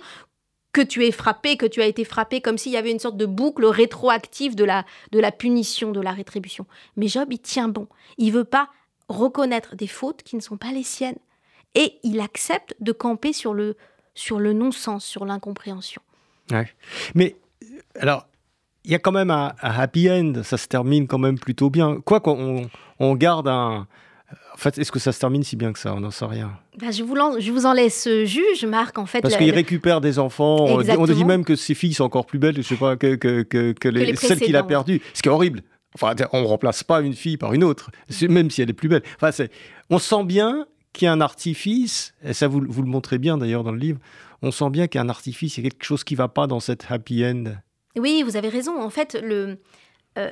[0.73, 3.17] que tu es frappé, que tu as été frappé, comme s'il y avait une sorte
[3.17, 6.65] de boucle rétroactive de la, de la punition, de la rétribution.
[6.95, 7.87] Mais Job, il tient bon.
[8.17, 8.69] Il veut pas
[9.09, 11.19] reconnaître des fautes qui ne sont pas les siennes.
[11.75, 13.77] Et il accepte de camper sur le,
[14.13, 16.01] sur le non-sens, sur l'incompréhension.
[17.15, 17.37] Mais
[17.99, 18.27] alors,
[18.83, 22.01] il y a quand même un, happy end, ça se termine quand même plutôt bien.
[22.01, 23.87] Quoi qu'on on garde un,
[24.53, 25.93] en fait, est-ce que ça se termine si bien que ça?
[25.93, 26.51] On n'en sait rien.
[26.79, 29.21] Bah, je, vous je vous en laisse juge, Marc, en fait.
[29.21, 30.65] Parce qu'il récupère des enfants.
[30.65, 33.43] On dit, même que ses filles sont encore plus belles, je sais pas, que, que,
[33.43, 35.01] que, les, celles qu'il a perdues.
[35.13, 35.61] Ce qui est horrible.
[35.93, 37.91] Enfin, on ne remplace pas une fille par une autre,
[38.29, 39.03] même si elle est plus belle.
[39.21, 39.45] Enfin,
[39.89, 43.37] on sent bien qu'il y a un artifice, et ça vous, vous le montrez bien
[43.37, 43.99] d'ailleurs dans le livre,
[44.41, 46.19] on sent bien qu'il y a un artifice, il y a quelque chose qui ne
[46.19, 47.43] va pas dans cette happy end.
[47.97, 48.81] Oui, vous avez raison.
[48.81, 49.57] En fait, le,
[50.17, 50.29] euh,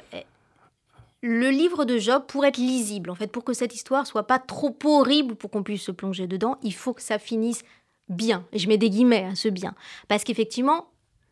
[1.21, 4.39] le livre de Job, pour être lisible, en fait, pour que cette histoire soit pas
[4.39, 7.63] trop horrible pour qu'on puisse se plonger dedans, il faut que ça finisse
[8.08, 8.45] bien.
[8.53, 9.75] Et je mets des guillemets à ce bien.
[10.08, 10.89] Parce qu'effectivement,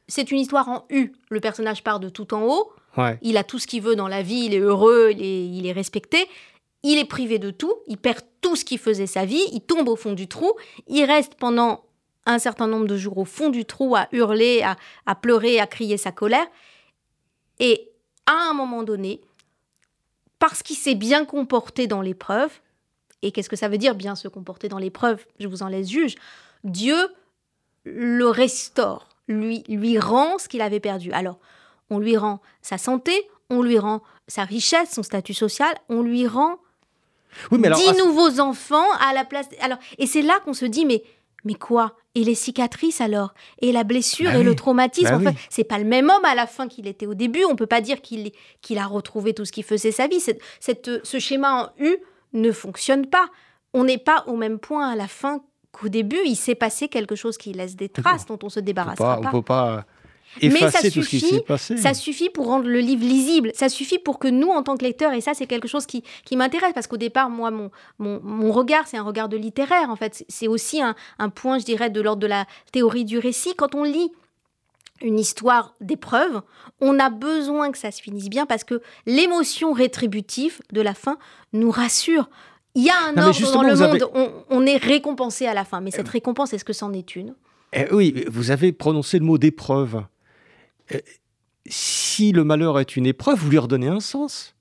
[0.08, 1.14] c'est une histoire en U.
[1.30, 2.72] Le personnage part de tout en haut.
[3.22, 5.68] Il a tout ce qu'il veut dans la vie, il est heureux, il est, il
[5.68, 6.28] est respecté.
[6.84, 9.88] Il est privé de tout, il perd tout ce qui faisait sa vie, il tombe
[9.90, 10.54] au fond du trou,
[10.88, 11.84] il reste pendant
[12.26, 15.68] un certain nombre de jours au fond du trou à hurler, à, à pleurer, à
[15.68, 16.46] crier sa colère.
[17.60, 17.90] Et
[18.26, 19.22] à un moment donné,
[20.40, 22.52] parce qu'il s'est bien comporté dans l'épreuve,
[23.22, 25.26] et qu'est-ce que ça veut dire bien se comporter dans l'épreuve?
[25.40, 26.16] Je vous en laisse juge.
[26.64, 26.98] Dieu
[27.84, 31.12] le restaure, lui, lui rend ce qu'il avait perdu.
[31.12, 31.40] Alors,
[31.90, 33.14] on lui rend sa santé,
[33.50, 36.58] on lui rend sa richesse, son statut social, on lui rend
[37.52, 39.48] dix nouveaux enfants à la place.
[39.62, 41.04] Alors, et c'est là qu'on se dit, mais
[41.48, 41.96] mais quoi?
[42.14, 43.34] Et les cicatrices alors?
[43.62, 46.46] Et la blessure bah et le traumatisme bah C'est pas le même homme à la
[46.46, 47.46] fin qu'il était au début.
[47.46, 48.32] On peut pas dire qu'il
[48.62, 50.20] qu'il a retrouvé tout ce qui faisait sa vie.
[50.20, 51.96] Cette, cette, ce schéma en U
[52.34, 53.30] ne fonctionne pas.
[53.74, 56.20] On n'est pas au même point à la fin qu'au début.
[56.26, 59.30] Il s'est passé quelque chose qui laisse des traces dont on se débarrassera pas.
[59.30, 59.86] On peut pas
[60.42, 63.52] mais ça suffit, Ça suffit pour rendre le livre lisible.
[63.54, 66.04] Ça suffit pour que nous, en tant que lecteurs, et ça, c'est quelque chose qui,
[66.26, 67.70] qui m'intéresse, parce qu'au départ, moi, mon,
[68.00, 70.26] mon, regard, c'est un regard de littéraire, en fait.
[70.28, 73.56] C'est aussi un, un point, je dirais, de l'ordre de la théorie du récit.
[73.56, 74.12] Quand on lit
[75.02, 76.42] une histoire d'épreuve,
[76.82, 81.18] on a besoin que ça se finisse bien, parce que l'émotion rétributive de la fin
[81.54, 82.30] nous rassure.
[82.76, 85.82] Il y a un ordre dans le monde, on, on est récompensé à la fin,
[85.82, 87.34] mais cette récompense, est-ce que c'en est une?
[87.74, 90.04] Eh oui, vous avez prononcé le mot d'épreuve.
[90.94, 91.00] Euh,
[91.66, 94.56] si le malheur est une épreuve, vous lui redonnez un sens.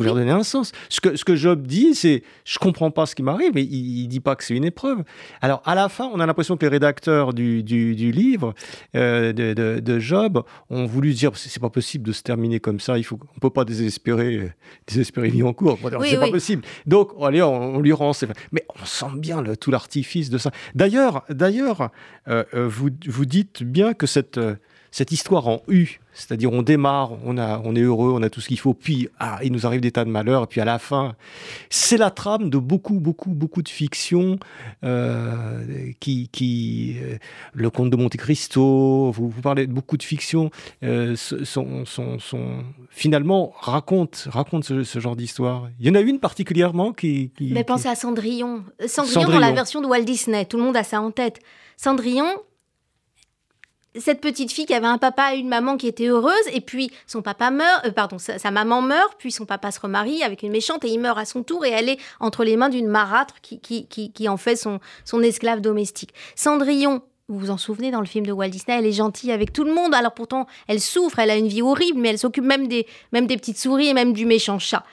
[0.00, 0.72] Vous leur donnez un sens.
[0.88, 4.04] Ce que, ce que Job dit, c'est je comprends pas ce qui m'arrive, mais il,
[4.04, 5.04] ne dit pas que c'est une épreuve.
[5.42, 8.54] Alors à la fin, on a l'impression que les rédacteurs du, du, livre
[8.96, 12.96] euh, de, de, Job ont voulu dire c'est pas possible de se terminer comme ça.
[12.96, 14.52] Il faut, on peut pas désespérer,
[14.86, 15.78] désespérer vie en cours.
[16.06, 16.62] c'est pas possible.
[16.86, 18.12] Donc allez, on, lui rend.
[18.52, 20.50] Mais on sent bien le, tout l'artifice de ça.
[20.74, 21.90] D'ailleurs, d'ailleurs,
[22.28, 24.40] euh, euh, vous, vous dites bien que cette
[24.90, 28.40] cette histoire en U, c'est-à-dire on démarre, on, a, on est heureux, on a tout
[28.40, 30.64] ce qu'il faut, puis ah, il nous arrive des tas de malheurs, et puis à
[30.64, 31.14] la fin,
[31.70, 34.38] c'est la trame de beaucoup, beaucoup, beaucoup de fictions
[34.84, 37.16] euh, qui, qui euh,
[37.54, 40.50] le conte de Monte Cristo, vous, vous, parlez de beaucoup de fictions,
[40.82, 45.68] euh, sont, sont, sont, finalement racontent, racontent ce, genre d'histoire.
[45.78, 47.30] Il y en a une particulièrement qui...
[47.40, 48.64] Mais pensez à Cendrillon.
[48.86, 49.20] Cendrillon.
[49.20, 51.38] Cendrillon dans la version de Walt Disney, tout le monde a ça en tête.
[51.76, 52.26] Cendrillon,
[53.98, 56.90] cette petite fille qui avait un papa et une maman qui étaient heureuses, et puis
[57.06, 60.52] son papa meurt, euh, pardon, sa, maman meurt, puis son papa se remarie avec une
[60.52, 63.40] méchante et il meurt à son tour et elle est entre les mains d'une marâtre
[63.40, 66.14] qui, qui, qui, en fait son, son esclave domestique.
[66.36, 69.52] Cendrillon, vous vous en souvenez dans le film de Walt Disney, elle est gentille avec
[69.52, 72.44] tout le monde, alors pourtant elle souffre, elle a une vie horrible, mais elle s'occupe
[72.44, 74.84] même des, même des petites souris et même du méchant chat.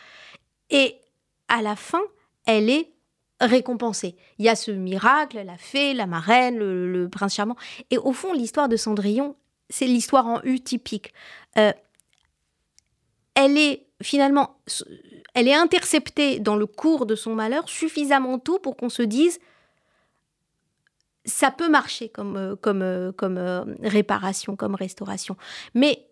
[0.69, 0.95] Et
[1.47, 2.01] à la fin,
[2.45, 2.89] elle est
[3.39, 4.15] récompensé.
[4.39, 7.55] Il y a ce miracle, la fée, la marraine, le, prince charmant.
[7.91, 9.35] Et au fond, l'histoire de Cendrillon,
[9.69, 11.13] c'est l'histoire en U typique.
[11.57, 11.71] Euh,
[13.35, 14.57] elle est finalement,
[15.33, 19.39] elle est interceptée dans le cours de son malheur suffisamment tôt pour qu'on se dise,
[21.25, 23.37] ça peut marcher comme, euh, comme, euh, comme
[23.83, 25.35] réparation, comme restauration.
[25.73, 26.07] Mais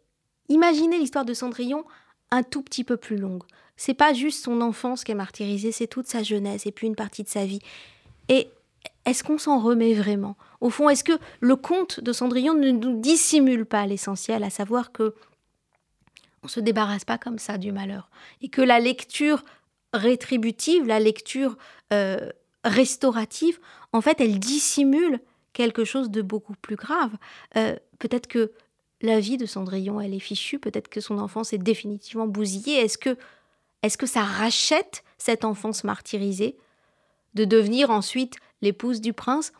[0.49, 1.85] imaginez l'histoire de Cendrillon
[2.31, 3.43] un tout petit peu plus longue
[3.77, 6.95] c'est pas juste son enfance qui est martyrisée, c'est toute sa jeunesse et puis une
[6.95, 7.59] partie de sa vie.
[8.29, 8.47] Et
[9.05, 10.35] est-ce qu'on s'en remet vraiment?
[10.61, 14.91] Au fond, est-ce que le conte de Cendrillon ne nous dissimule pas l'essentiel, à savoir
[14.91, 15.13] que
[16.43, 18.09] on se débarrasse pas comme ça du malheur
[18.41, 19.43] et que la lecture
[19.93, 21.57] rétributive, la lecture
[21.91, 22.29] euh,
[22.63, 23.59] restaurative,
[23.93, 25.19] en fait, elle dissimule
[25.53, 27.11] quelque chose de beaucoup plus grave.
[27.55, 28.51] Euh, peut-être que
[29.01, 32.77] la vie de Cendrillon, elle est fichue, peut-être que son enfance est définitivement bousillée.
[32.77, 33.17] Est-ce que
[33.85, 36.57] est-ce que ça rachète cette enfance martyrisée
[37.33, 39.53] de devenir ensuite l'épouse du prince?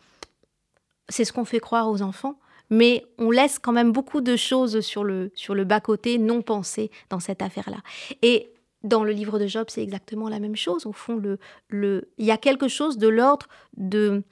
[1.08, 4.80] C'est ce qu'on fait croire aux enfants, mais on laisse quand même beaucoup de choses
[4.80, 7.78] sur le, sur le bas-côté non pensées dans cette affaire-là.
[8.22, 10.86] Et dans le livre de Job, c'est exactement la même chose.
[10.86, 14.24] Au fond, le, le, il y a quelque chose de l'ordre de...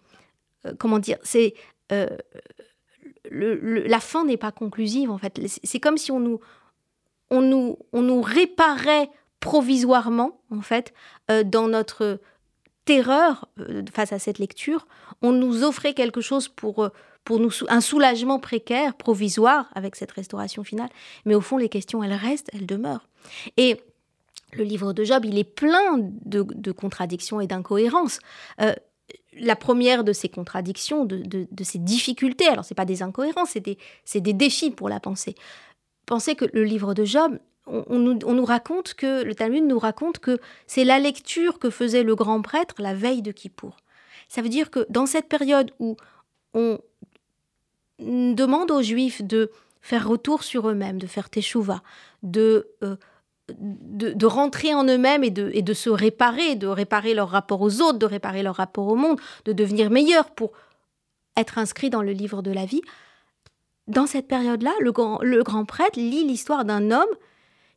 [0.67, 1.55] Euh, comment dire C'est...
[1.93, 2.17] Euh,
[3.31, 5.41] la fin n'est pas conclusive, en fait.
[5.63, 6.41] C'est comme si on nous,
[7.31, 9.09] on nous, on nous réparait
[9.45, 10.95] provisoirement, en fait,
[11.31, 12.19] euh, dans notre
[12.87, 14.87] terreur euh, face à cette lecture,
[15.21, 16.89] on nous offrait quelque chose pour, euh,
[17.25, 20.89] pour nous, un soulagement précaire, provisoire, avec cette restauration finale.
[21.27, 23.07] Mais au fond, les questions, elles restent, elles demeurent.
[23.59, 23.83] Et
[24.55, 28.21] le livre de Job, il est plein de, contradictions et d'incohérences.
[29.37, 33.77] la première de ces contradictions, de, ces difficultés, alors ce pas des incohérences, c'est des,
[34.15, 35.35] des défis pour la pensée.
[36.07, 40.39] Pensez que le livre de Job on, nous, raconte que, le Talmud nous raconte que
[40.67, 43.79] c'est la lecture que faisait le grand prêtre la veille de Kippour.
[44.29, 45.97] Ça veut dire que dans cette période où
[46.53, 46.79] on
[47.99, 49.51] demande aux Juifs de
[49.81, 51.83] faire retour sur eux-mêmes, de faire teshuva,
[52.23, 52.97] de, euh,
[53.49, 57.81] de, rentrer en eux-mêmes et de, et de se réparer, de réparer leur rapport aux
[57.81, 60.53] autres, de réparer leur rapport au monde, de devenir meilleurs pour
[61.37, 62.83] être inscrits dans le livre de la vie.
[63.87, 67.05] Dans cette période-là, le le grand prêtre lit l'histoire d'un homme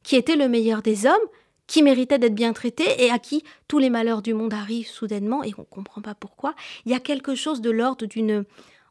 [0.08, 1.28] qui était le meilleur des hommes,
[1.67, 5.43] qui méritait d'être bien traité et à qui tous les malheurs du monde arrivent soudainement
[5.43, 6.56] et on ne comprend pas pourquoi.
[6.86, 8.46] Il y a quelque chose de l'ordre d'une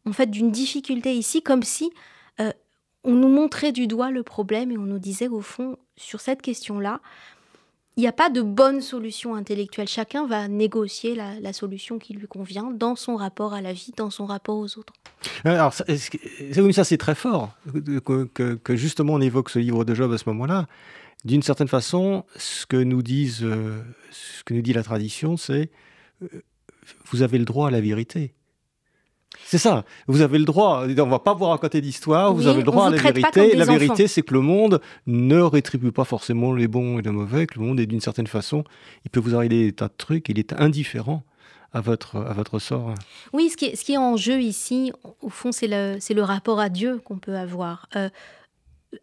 [0.04, 1.90] en fait d'une difficulté ici, comme si
[2.38, 2.52] euh,
[3.02, 6.42] on nous montrait du doigt le problème et on nous disait au fond sur cette
[6.42, 7.00] question-là,
[7.96, 9.88] il n'y a pas de bonne solution intellectuelle.
[9.88, 14.10] Chacun va négocier la, solution qui lui convient dans son rapport à la vie, dans
[14.10, 14.92] son rapport aux autres.
[15.44, 15.84] Alors, ça,
[16.84, 17.52] c'est très fort
[18.04, 20.66] que, justement on évoque ce livre de Job à ce moment-là
[21.24, 25.70] d'une certaine façon, ce que nous disent, euh, ce que nous dit la tradition, c'est
[26.22, 26.28] euh,
[27.06, 28.34] vous avez le droit à la vérité.
[29.44, 29.84] C'est ça.
[30.06, 30.86] Vous avez le droit.
[30.86, 32.32] On va pas vous raconter d'histoire.
[32.32, 33.54] vous avez le droit à la vérité.
[33.54, 37.46] La vérité, c'est que le monde ne rétribue pas forcément les bons et les mauvais.
[37.46, 38.64] Que le monde est d'une certaine façon,
[39.04, 40.28] il peut vous arriver des tas de trucs.
[40.28, 41.22] Il est indifférent
[41.72, 42.94] à votre, à votre sort.
[43.32, 46.22] Oui, ce qui, est, ce qui est en jeu ici, au fond, c'est le, le
[46.22, 47.88] rapport à Dieu qu'on peut avoir.
[47.96, 48.08] Euh,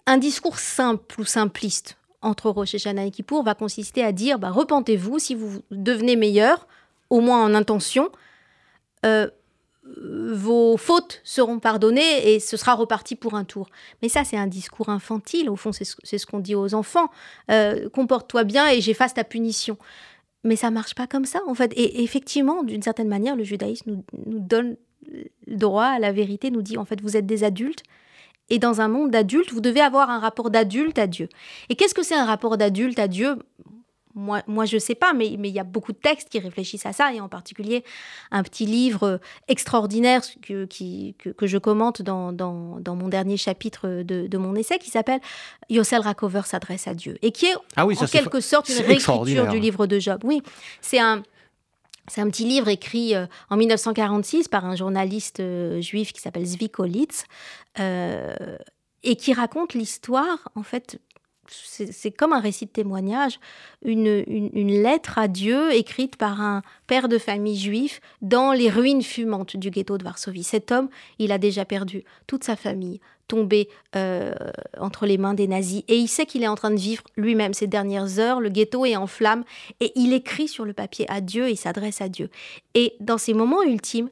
[0.08, 4.50] un discours simple ou simpliste, entre Rosh Hashanah et Kippour va consister à dire bah,
[4.50, 6.68] repentez-vous si vous devenez meilleur,
[7.10, 8.10] au moins en intention.
[9.06, 9.30] Euh,
[9.86, 13.70] vos fautes seront pardonnées et ce sera reparti pour un tour.
[14.02, 17.10] Mais ça, c'est un discours infantile, au fond, c'est ce, qu'on dit aux enfants.
[17.52, 19.78] Euh, comporte-toi bien et j'efface ta punition.
[20.46, 21.74] Mais ça marche pas comme ça, en fait.
[21.76, 24.78] Et effectivement, d'une certaine manière, le judaïsme nous, nous donne
[25.48, 27.84] droit à la vérité, nous dit, en fait, vous êtes des adultes,
[28.50, 31.30] et dans un monde d'adultes, vous devez avoir un rapport d'adulte à Dieu.
[31.70, 33.38] Et qu'est-ce que c'est un rapport d'adulte à Dieu?
[34.16, 36.86] Moi, moi, je ne sais pas, mais, il y a beaucoup de textes qui réfléchissent
[36.86, 37.84] à ça, et en particulier
[38.30, 42.32] un petit livre extraordinaire que, que, je commente dans,
[42.88, 45.20] mon dernier chapitre de, mon essai, qui s'appelle
[45.72, 49.60] Yossel Racover s'adresse à Dieu, et qui est ah en quelque sorte une réécriture du
[49.60, 50.22] livre de Job.
[50.24, 50.44] Oui,
[50.80, 51.24] c'est un,
[52.08, 56.46] c'est un petit livre écrit euh, en 1946 par un journaliste euh, juif qui s'appelle
[56.46, 57.26] Zvi Kolitz
[57.80, 58.58] euh,
[59.04, 61.00] et qui raconte l'histoire en fait
[61.54, 63.40] c'est comme un récit de témoignage,
[63.84, 64.24] une,
[64.82, 69.70] lettre à Dieu écrite par un père de famille juif dans les ruines fumantes du
[69.70, 70.44] ghetto de Varsovie.
[70.44, 70.90] Cet homme,
[71.20, 74.34] il a déjà perdu toute sa famille, tombé euh,
[74.80, 77.54] entre les mains des nazis, et il sait qu'il est en train de vivre lui-même
[77.54, 79.44] ces dernières heures, le ghetto est en flammes,
[79.80, 82.30] et il écrit sur le papier à Dieu, il s'adresse à Dieu.
[82.74, 84.10] Et dans ces moments ultimes,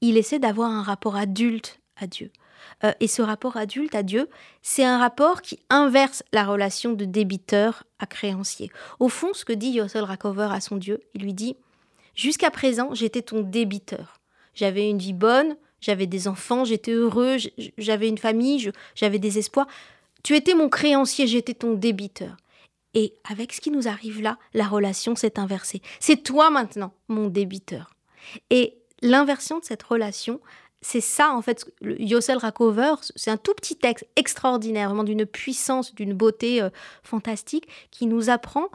[0.00, 2.30] il essaie d'avoir un rapport adulte à Dieu.
[2.84, 4.28] Euh, et ce rapport adulte à Dieu,
[4.62, 8.70] c'est un rapport qui inverse la relation de débiteur à créancier.
[9.00, 11.56] Au fond, ce que dit Yossel Rakover à son Dieu, il lui dit
[12.14, 14.20] Jusqu'à présent, j'étais ton débiteur.
[14.54, 17.36] J'avais une vie bonne, j'avais des enfants, j'étais heureux,
[17.76, 19.66] j'avais une famille, j'avais des espoirs.
[20.22, 22.36] Tu étais mon créancier, j'étais ton débiteur.
[22.94, 25.82] Et avec ce qui nous arrive là, la relation s'est inversée.
[26.00, 27.90] C'est toi maintenant, mon débiteur.
[28.50, 30.40] Et l'inversion de cette relation,
[30.86, 35.94] c'est ça, en fait, Yossel Rakover, c'est un tout petit texte extraordinaire, vraiment d'une puissance,
[35.94, 36.68] d'une beauté euh,
[37.02, 38.66] fantastique, qui nous apprend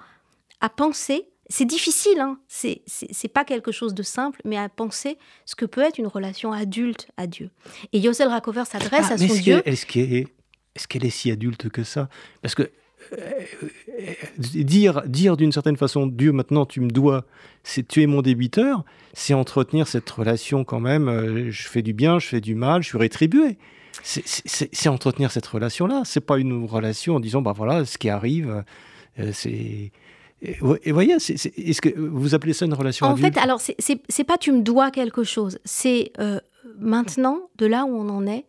[0.60, 1.28] à penser.
[1.50, 5.82] C'est difficile, hein, c'est pas quelque chose de simple, mais à penser ce que peut
[5.82, 7.52] être une relation adulte à Dieu.
[7.94, 9.62] Et Yossel Rakover s'adresse ah, à son Dieu.
[9.66, 10.28] Est-ce qu'elle est,
[10.76, 12.10] est, est, si adulte que ça?
[12.42, 12.72] Parce que
[14.38, 17.26] dire, dire d'une certaine façon, Dieu, maintenant tu me dois,
[17.64, 21.94] c'est tu es mon débiteur, c'est entretenir cette relation quand même, euh, je fais du
[21.94, 23.58] bien, je fais du mal, je suis rétribué.
[24.02, 26.04] C'est entretenir cette relation-là.
[26.06, 28.64] C'est pas une relation en disant, bah voilà, ce qui arrive,
[29.20, 29.92] euh, c'est.
[30.42, 34.54] Et voyez, est-ce que vous appelez ça une relation En fait, alors, c'est pas tu
[34.54, 35.60] me dois quelque chose.
[35.66, 36.14] C'est
[36.78, 38.46] maintenant, de là où on en est,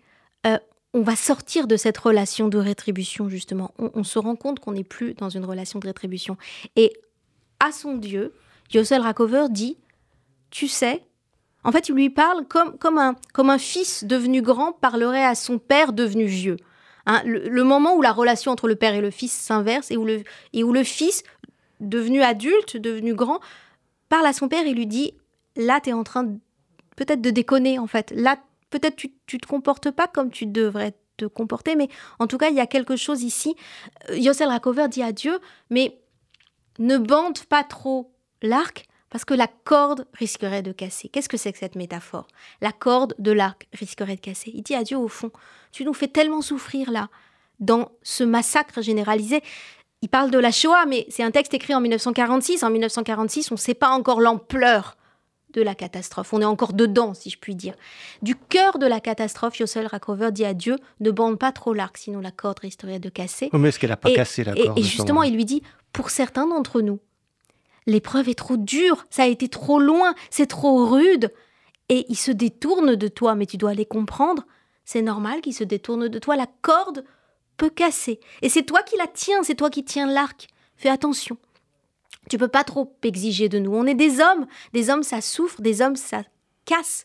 [0.93, 3.73] on va sortir de cette relation de rétribution, justement.
[3.79, 6.37] On, se rend compte qu'on n'est plus dans une relation de rétribution.
[6.77, 6.93] Et
[7.61, 8.35] à son Dieu,
[8.73, 9.77] Yossel Rakover dit
[10.51, 11.05] Tu sais,
[11.63, 15.35] en fait, il lui parle comme, comme, un, comme un fils devenu grand parlerait à
[15.35, 16.57] son père devenu vieux.
[17.07, 20.05] Hein, le, moment où la relation entre le père et le fils s'inverse et, où
[20.05, 20.23] le,
[20.53, 21.23] et où le fils,
[21.79, 23.41] devenu adulte, devenu grand,
[24.09, 25.15] parle à son père et lui dit
[25.57, 26.27] Là, tu es en train
[26.97, 28.13] peut-être de déconner, en fait.
[28.15, 28.37] Là,
[28.71, 32.49] peut-être tu, tu te comportes pas comme tu devrais te comporter, mais en tout cas,
[32.49, 33.55] il y a quelque chose ici.
[34.09, 36.01] Euh, Yossel Rakover dit à Dieu, mais
[36.79, 41.09] ne bande pas trop l'arc parce que la corde risquerait de casser.
[41.09, 42.29] Qu'est-ce que c'est que cette métaphore?
[42.61, 44.53] La corde de l'arc risquerait de casser.
[44.55, 45.33] Il dit à Dieu, au fond,
[45.73, 47.09] tu nous fais tellement souffrir là,
[47.59, 49.43] dans ce massacre généralisé.
[50.03, 52.63] Il parle de la Shoah, mais c'est un texte écrit en 1946.
[52.63, 54.97] En 1946, on ne sait pas encore l'ampleur
[55.53, 56.33] de la catastrophe.
[56.33, 57.75] On est encore dedans, si je puis dire.
[58.23, 61.99] Du cœur de la catastrophe, Yossel Rakover dit à Dieu ne bande pas trop l'arc,
[61.99, 63.51] sinon la corde risquerait de casser.
[63.53, 66.47] mais est-ce qu'elle n'a pas cassé la corde Et, justement, il lui dit pour certains
[66.47, 67.01] d'entre nous,
[67.87, 71.33] l'épreuve est trop dure, ça a été trop loin, c'est trop rude,
[71.89, 74.45] et ils se détournent de toi, mais tu dois les comprendre.
[74.85, 76.37] C'est normal qu'ils se détournent de toi.
[76.37, 77.05] La corde
[77.57, 78.21] peut casser.
[78.43, 80.49] Et c'est toi qui la tiens, c'est toi qui tiens l'arc.
[80.77, 81.37] Fais attention.
[82.31, 83.75] Tu peux pas trop exiger de nous.
[83.75, 84.47] On est des hommes.
[84.73, 85.61] Des hommes, ça souffre.
[85.61, 86.23] Des hommes, ça
[86.65, 87.05] casse.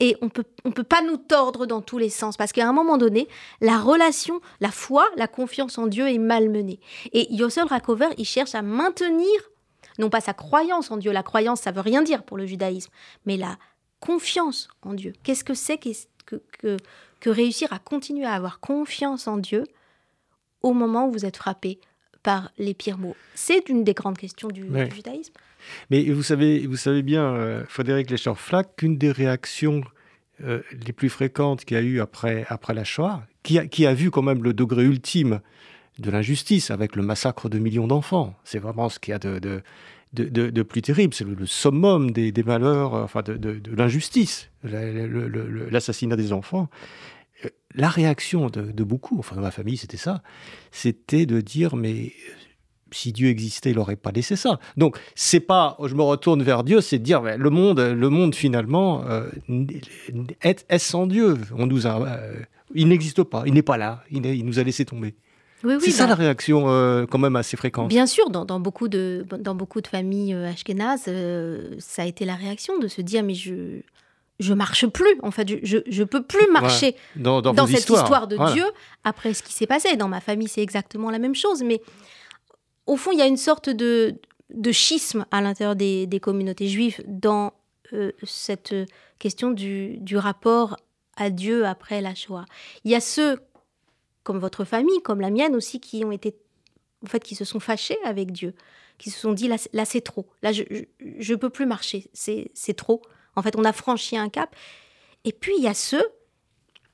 [0.00, 2.72] Et on peut, on peut pas nous tordre dans tous les sens parce qu'à un
[2.72, 3.28] moment donné,
[3.60, 6.80] la relation, la foi, la confiance en Dieu est malmenée.
[7.12, 9.40] Et Yossel Rakover, il cherche à maintenir,
[9.98, 12.90] non pas sa croyance en Dieu, la croyance, ça veut rien dire pour le judaïsme,
[13.24, 13.56] mais la
[14.00, 15.12] confiance en Dieu.
[15.22, 16.76] Qu'est-ce que c'est que, que,
[17.20, 19.64] que réussir à continuer à avoir confiance en Dieu
[20.60, 21.78] au moment où vous êtes frappé
[22.24, 23.14] par les pires mots.
[23.36, 25.34] C'est une des grandes questions du, judaïsme.
[25.90, 29.82] Mais vous savez, vous savez bien, euh, Frédéric Lescher-Flack, qu'une des réactions
[30.42, 33.86] euh, les plus fréquentes qu'il y a eu après, après la Shoah, qui a, qui
[33.86, 35.40] a vu quand même le degré ultime
[36.00, 39.38] de l'injustice avec le massacre de millions d'enfants, c'est vraiment ce qu'il y a de,
[39.38, 39.62] de
[40.12, 46.32] de, plus terrible, c'est le, summum des, des malheurs, enfin de, de l'injustice, l'assassinat des
[46.32, 46.68] enfants
[47.74, 50.22] la réaction de, beaucoup, enfin dans ma famille c'était ça,
[50.70, 52.12] c'était de dire mais
[52.92, 54.60] si Dieu existait, il n'aurait pas laissé ça.
[54.76, 58.36] Donc, c'est pas, je me retourne vers Dieu, c'est de dire, le monde, le monde
[58.36, 59.28] finalement, euh,
[60.42, 61.36] est, est, sans Dieu.
[61.56, 62.34] On nous a, euh,
[62.72, 65.14] il n'existe pas, il n'est pas là, il, il, nous a laissé tomber.
[65.64, 67.88] Oui, oui, c'est ça bah la réaction euh, quand même assez fréquente.
[67.88, 71.10] Bien sûr, dans, dans beaucoup, de, dans beaucoup de familles euh, ashkénazes,
[71.78, 73.80] ça a été la réaction de se dire mais je
[74.40, 78.36] je marche plus en fait je je peux plus marcher dans, dans, cette histoire de
[78.52, 78.64] Dieu.
[79.04, 81.80] Après ce qui s'est passé dans ma famille c'est exactement la même chose mais
[82.86, 84.16] au fond il y a une sorte de
[84.50, 87.52] de schisme à l'intérieur des, des, communautés juives dans
[87.92, 88.74] euh, cette
[89.18, 90.76] question du, du rapport
[91.16, 92.44] à Dieu après la Shoah.
[92.84, 93.40] Il y a ceux,
[94.22, 96.36] comme votre famille, comme la mienne aussi, qui ont été,
[97.04, 98.54] en fait, qui se sont fâchés avec Dieu,
[98.98, 100.62] qui se sont dit là, là c'est trop, là je,
[101.00, 103.02] je, peux plus marcher, c'est trop.
[103.36, 104.54] En fait, on a franchi un cap.
[105.24, 106.04] Et puis il y a ceux,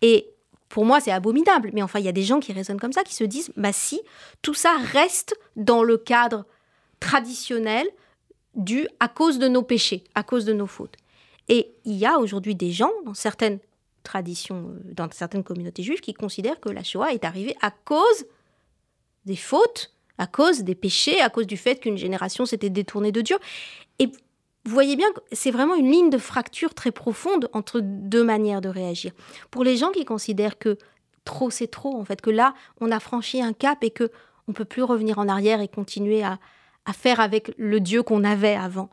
[0.03, 0.31] et
[0.69, 3.03] pour moi c'est abominable, mais enfin il y a des gens qui raisonnent comme ça,
[3.03, 4.01] qui se disent bah si,
[4.41, 6.47] tout ça reste dans le cadre
[7.01, 7.89] traditionnel
[8.55, 10.97] dû à cause de nos péchés, à cause de nos fautes.
[11.49, 13.59] Et il y a aujourd'hui des gens, dans certaines
[14.03, 18.27] traditions, euh, dans certaines communautés juives, qui considèrent que la Shoah est arrivée à cause
[19.25, 23.21] des fautes, à cause des péchés, à cause du fait qu'une génération s'était détournée de
[23.21, 23.37] Dieu.
[23.99, 24.11] Et
[24.65, 28.61] vous voyez bien que c'est vraiment une ligne de fracture très profonde entre deux manières
[28.61, 29.13] de réagir.
[29.51, 30.77] Pour les gens qui considèrent que
[31.25, 34.11] trop c'est trop, en fait, que là on a franchi un cap et que
[34.49, 36.39] on peut plus revenir en arrière et continuer à,
[36.93, 38.91] faire avec le Dieu qu'on avait avant.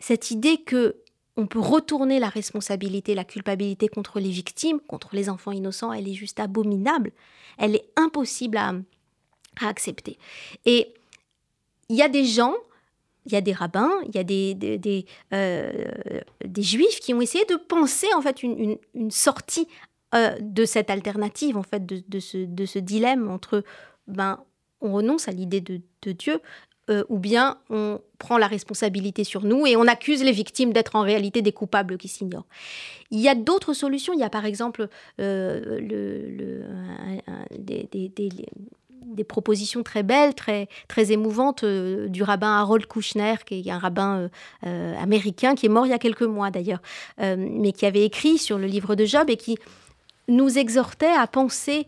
[0.00, 0.96] Cette idée que
[1.36, 6.08] on peut retourner la responsabilité, la culpabilité contre les victimes, contre les enfants innocents, elle
[6.08, 7.12] est juste abominable.
[7.56, 8.72] Elle est impossible à,
[9.60, 10.18] accepter.
[10.64, 10.92] Et
[11.88, 12.54] il y a des gens,
[13.26, 15.70] il y a des rabbins, il y a des, des, euh,
[16.58, 18.78] juifs qui ont essayé de penser en fait une,
[19.10, 19.68] sortie
[20.14, 23.62] euh, de cette alternative, en fait, de, ce, de ce dilemme entre
[24.06, 24.42] ben,
[24.80, 26.40] on renonce à l'idée de, de Dieu,
[26.90, 30.96] euh, ou bien on prend la responsabilité sur nous et on accuse les victimes d'être
[30.96, 32.46] en réalité des coupables qui s'ignorent.
[33.12, 34.12] Il y a d'autres solutions.
[34.12, 34.88] Il y a par exemple
[35.20, 36.64] euh, le,
[37.56, 37.88] des,
[39.24, 44.28] propositions très belles, très, très émouvantes euh, du rabbin Harold Kushner, qui est un rabbin
[44.62, 46.80] américain qui est mort il y a quelques mois d'ailleurs,
[47.18, 49.56] mais qui avait écrit sur le livre de Job et qui
[50.28, 51.86] nous exhortait à penser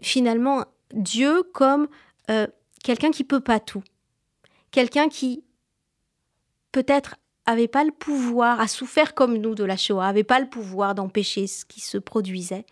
[0.00, 1.88] finalement Dieu comme
[2.82, 3.82] quelqu'un qui peut pas tout.
[4.70, 5.44] Quelqu'un qui
[6.72, 7.16] peut-être
[7.46, 10.94] avait pas le pouvoir, a souffert comme nous de la Shoah, avait pas le pouvoir
[10.94, 12.64] d'empêcher ce qui se produisait,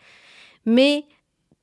[0.64, 1.06] mais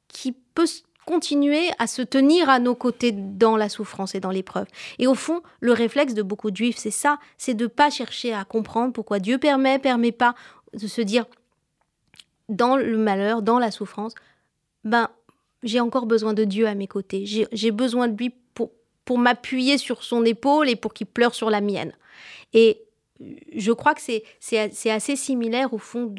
[0.08, 0.66] qui peut
[1.08, 4.68] continuer à se tenir à nos côtés dans la souffrance et dans l'épreuve.
[5.00, 8.34] Et au fond, le réflexe de beaucoup de juifs, c'est ça, c'est de pas chercher
[8.34, 10.36] à comprendre pourquoi Dieu permet, permet pas,
[10.74, 11.26] de se dire
[12.50, 14.14] dans le malheur, dans la souffrance,
[14.84, 15.10] ben
[15.64, 18.34] j'ai encore besoin de Dieu à mes côtés, j'ai besoin de lui
[19.06, 21.94] pour m'appuyer sur son épaule et pour qu'il pleure sur la mienne.
[22.54, 22.82] Et
[23.56, 26.14] je crois que c'est assez similaire au fond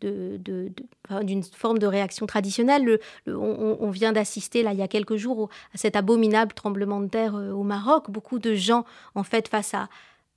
[0.00, 2.84] d'une forme de réaction traditionnelle.
[2.84, 3.00] Le,
[3.36, 7.36] on, vient d'assister là il y a quelques jours à cet abominable tremblement de terre
[7.36, 8.10] euh, au Maroc.
[8.10, 8.84] Beaucoup de gens
[9.14, 9.88] en fait face à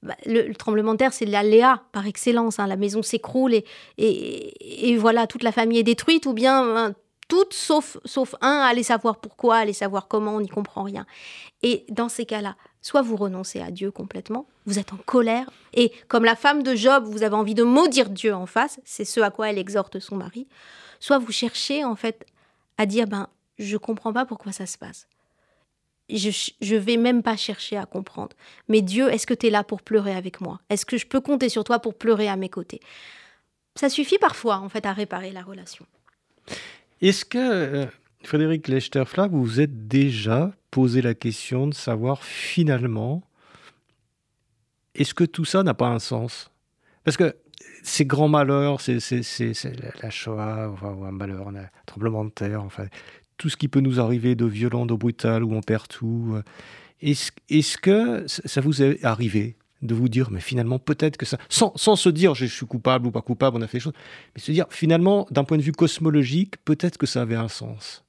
[0.04, 2.60] bah, le, tremblement de terre, c'est l'aléa par excellence.
[2.60, 2.68] Hein.
[2.68, 3.54] La maison s'écroule
[3.98, 6.94] et, voilà toute la famille est détruite ou bien hein,
[7.28, 11.06] toutes sauf, sauf un, allez savoir pourquoi, allez savoir comment, on n'y comprend rien.
[11.64, 15.92] Et dans ces cas-là, soit vous renoncez à Dieu complètement, vous êtes en colère, et
[16.08, 19.20] comme la femme de Job, vous avez envie de maudire Dieu en face, c'est ce
[19.20, 20.48] à quoi elle exhorte son mari,
[21.00, 22.26] soit vous cherchez en fait
[22.78, 25.08] à dire, ben, je comprends pas pourquoi ça se passe.
[26.10, 26.30] Je,
[26.62, 28.36] je vais même pas chercher à comprendre.
[28.68, 30.60] Mais Dieu, est-ce que tu es là pour pleurer avec moi?
[30.70, 32.80] Est-ce que je peux compter sur toi pour pleurer à mes côtés?
[33.76, 35.86] Ça suffit parfois, en fait, à réparer la relation.
[37.02, 37.86] Est-ce que, euh,
[38.24, 43.24] Frédéric Lechterflag, vous vous êtes déjà posé la question de savoir finalement,
[44.96, 46.52] est-ce que tout ça n'a pas un sens?
[47.04, 47.36] Parce que
[47.84, 49.00] ces grands malheurs, c'est
[50.02, 52.88] la Shoah, ou un malheur, un tremblement de terre, enfin,
[53.38, 56.36] tout ce qui peut nous arriver de violent, de brutal, où on perd tout.
[56.36, 56.42] Euh,
[57.02, 61.74] est-ce que ça vous est arrivé de vous dire, mais finalement, peut-être que ça, sans,
[61.76, 63.94] sans, se dire je suis coupable ou pas coupable, on a fait des choses,
[64.34, 68.05] mais se dire, finalement, d'un point de vue cosmologique, peut-être que ça avait un sens?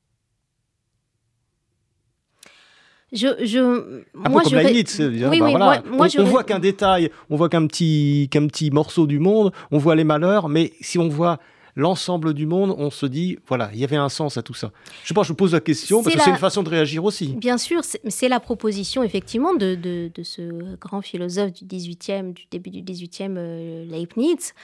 [3.17, 5.29] Je, je, un moi, peu comme je...
[5.29, 5.83] oui, voilà.
[5.91, 9.53] moi, on, on voit qu'un détail, on voit qu'un petit, qu'un petit morceau du monde,
[9.71, 11.39] on voit les malheurs, mais si on voit
[11.77, 14.73] l'ensemble du monde, on se dit, voilà, il y avait un sens à tout ça.
[15.05, 17.29] Je pense, je pose la question parce que c'est une façon de réagir aussi.
[17.37, 22.71] Bien sûr, c'est la proposition effectivement de, de, ce grand philosophe du 18e, du début
[22.71, 24.55] du 18e, euh, Leibniz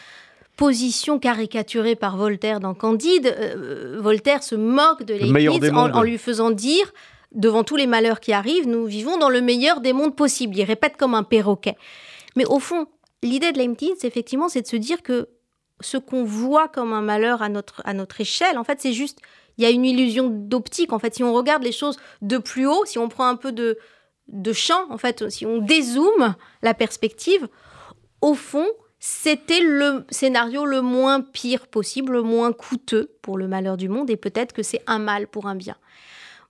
[0.57, 3.35] position caricaturée par Voltaire dans Candide.
[3.39, 6.93] Euh, Voltaire se moque de Leibniz en, lui faisant dire
[7.35, 10.57] devant tous les malheurs qui arrivent, nous vivons dans le meilleur des mondes possibles.
[10.57, 11.77] Il répète comme un perroquet.
[12.37, 12.87] Mais au fond,
[13.23, 15.29] l'idée de Leibniz, effectivement, c'est de se dire que
[15.81, 19.19] ce qu'on voit comme un malheur à notre, à notre échelle, en fait, c'est juste,
[19.59, 20.93] il y a une illusion d'optique.
[20.93, 23.53] En fait, si on regarde les choses de plus haut, si on prend un peu
[23.53, 23.79] de,
[24.29, 27.49] de champ, en fait, si on dézoome la perspective,
[28.21, 28.67] au fond,
[28.99, 34.11] c'était le scénario le moins pire possible, le moins coûteux pour le malheur du monde,
[34.11, 35.77] et peut-être que c'est un mal pour un bien.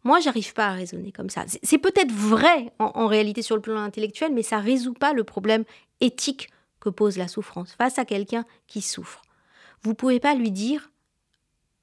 [0.05, 1.45] Moi, j'arrive pas à raisonner comme ça.
[1.63, 5.65] C'est peut-être vrai en, réalité sur le plan intellectuel, mais ça résout pas le problème
[6.01, 6.51] éthique
[6.81, 9.23] que pose la souffrance face à quelqu'un qui souffre.
[9.83, 10.91] Vous pouvez pas lui dire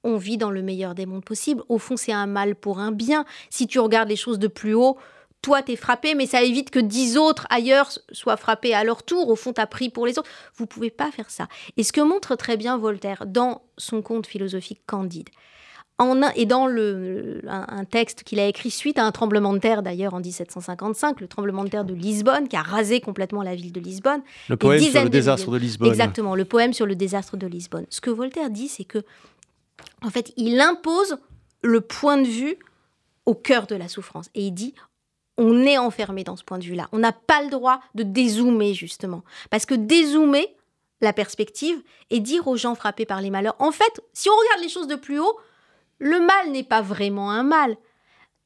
[0.03, 1.61] on vit dans le meilleur des mondes possibles.
[1.67, 3.25] Au fond, c'est un mal pour un bien.
[3.49, 4.97] Si tu regardes les choses de plus haut,
[5.41, 9.29] toi, t'es frappé, mais ça évite que dix autres ailleurs soient frappés à leur tour.
[9.29, 10.29] Au fond, t'as pris pour les autres.
[10.55, 11.47] Vous pouvez pas faire ça.
[11.77, 15.29] Et ce que montre très bien Voltaire dans son conte philosophique Candide,
[15.99, 19.83] en et dans le, un, texte qu'il a écrit suite à un tremblement de terre
[19.83, 23.73] d'ailleurs en 1755, le tremblement de terre de Lisbonne qui a rasé complètement la ville
[23.73, 24.21] de Lisbonne.
[24.47, 25.89] Le poème sur le désastre de Lisbonne.
[25.89, 27.85] Exactement, le poème sur le désastre de Lisbonne.
[27.89, 29.03] Ce que Voltaire dit, c'est que,
[30.01, 31.17] en fait, il impose
[31.61, 32.55] le point de vue
[33.25, 34.29] au cœur de la souffrance.
[34.35, 34.73] Et il dit,
[35.37, 36.87] on est enfermé dans ce point de vue-là.
[36.93, 39.23] On n'a pas le droit de dézoomer, justement.
[39.49, 40.47] Parce que dézoomer
[41.01, 44.61] la perspective et dire aux gens frappés par les malheurs, en fait, si on regarde
[44.63, 45.37] les choses de plus haut,
[45.99, 47.77] le mal n'est pas vraiment un mal.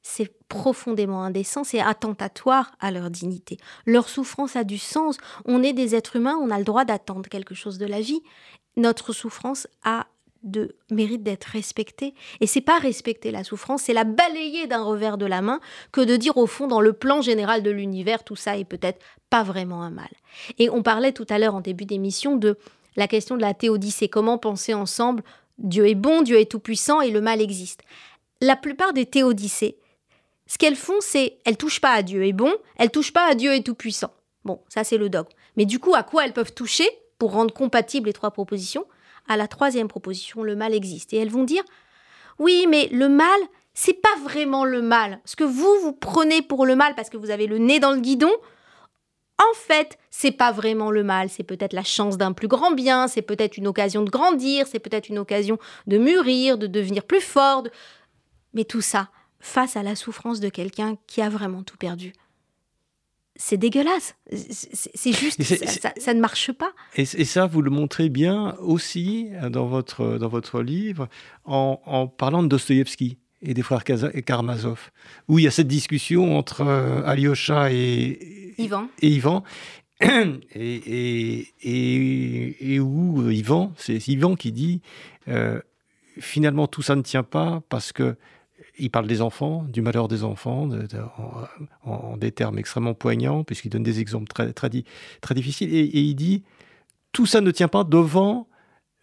[0.02, 3.58] C'est profondément indécent, c'est attentatoire à leur dignité.
[3.86, 5.18] Leur souffrance a du sens.
[5.46, 8.22] On est des êtres humains, on a le droit d'attendre quelque chose de la vie.
[8.76, 10.08] Notre souffrance a
[10.44, 12.14] de mérite d'être respectée.
[12.42, 16.02] Et c'est pas respecter la souffrance, c'est la balayer d'un revers de la main que
[16.02, 19.44] de dire au fond dans le plan général de l'univers tout ça est peut-être pas
[19.44, 20.10] vraiment un mal.
[20.60, 22.58] Et on parlait tout à l'heure en début d'émission de
[22.96, 25.24] la question de la théodicée, comment penser ensemble
[25.58, 27.82] Dieu est bon, Dieu est tout-puissant et le mal existe.
[28.42, 29.78] La plupart des théodicées,
[30.48, 33.36] ce qu'elles font, c'est elles touchent pas à Dieu est bon, elles touchent pas à
[33.36, 34.14] Dieu est tout-puissant.
[34.46, 35.30] Bon, ça c'est le dogme.
[35.56, 36.88] Mais du coup, à quoi elles peuvent toucher
[37.18, 38.86] pour rendre compatibles les trois propositions?
[39.30, 41.14] À la troisième proposition, le mal existe.
[41.14, 41.64] Et elles vont dire
[42.40, 43.40] oui, mais le mal,
[43.74, 45.20] c'est pas vraiment le mal.
[45.26, 47.92] Ce que vous, vous prenez pour le mal parce que vous avez le nez dans
[47.92, 48.32] le guidon,
[49.40, 53.08] en fait, c'est pas vraiment le mal, c'est peut-être la chance d'un plus grand bien,
[53.08, 55.58] c'est peut-être une occasion de grandir, c'est peut-être une occasion
[55.88, 57.64] de mûrir, de devenir plus fort.
[58.54, 59.10] Mais tout ça,
[59.40, 62.14] face à la souffrance de quelqu'un qui a vraiment tout perdu.
[63.36, 64.16] C'est dégueulasse.
[64.32, 66.72] C'est juste, ça, ne marche pas.
[66.96, 71.10] Et, ça, vous le montrez bien aussi dans votre, dans votre livre
[71.44, 74.92] en, en parlant de Dostoïevski et des frères Karamazov,
[75.28, 78.88] où il y a cette discussion entre euh, Alyosha et Ivan.
[79.02, 79.44] Et, Ivan,
[80.56, 81.46] et,
[82.80, 84.82] où euh, Ivan, c'est Ivan qui dit
[85.28, 85.60] euh,
[86.20, 88.16] finalement tout ça ne tient pas parce que
[88.80, 90.68] il parle des enfants, du malheur des enfants,
[91.84, 94.70] en, des termes extrêmement poignants, puisqu'il donne des exemples très, très,
[95.36, 96.44] difficiles, et il dit
[97.12, 98.48] tout ça ne tient pas devant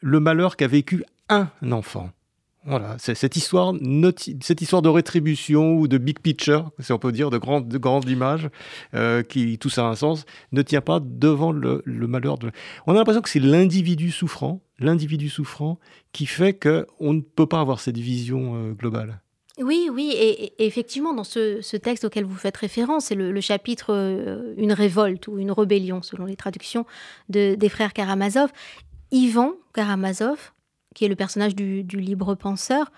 [0.01, 2.11] le malheur qu'a vécu un enfant.
[2.67, 3.73] Voilà, cette histoire,
[4.43, 8.11] cette histoire de rétribution ou de big picture, si on peut dire, de grandes de
[8.11, 8.51] images,
[8.95, 12.51] euh, qui tout ça a un sens, ne tient pas devant le, malheur de.
[12.87, 15.79] On a l'impression que c'est l'individu souffrant, l'individu souffrant,
[16.13, 19.23] qui fait que on ne peut pas avoir cette vision euh, globale.
[19.59, 24.55] Oui, oui, et, effectivement, dans ce, texte auquel vous faites référence, c'est le, chapitre euh,
[24.59, 26.85] Une révolte ou une rébellion, selon les traductions
[27.31, 28.51] de, des frères Karamazov.
[29.13, 30.53] Ivan Karamazov,
[30.95, 32.91] qui est le personnage du, libre penseur,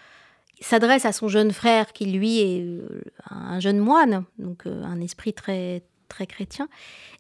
[0.60, 5.00] s'adresse à son jeune frère qui lui est euh, un jeune moine, donc euh, un
[5.00, 6.68] esprit très très chrétien,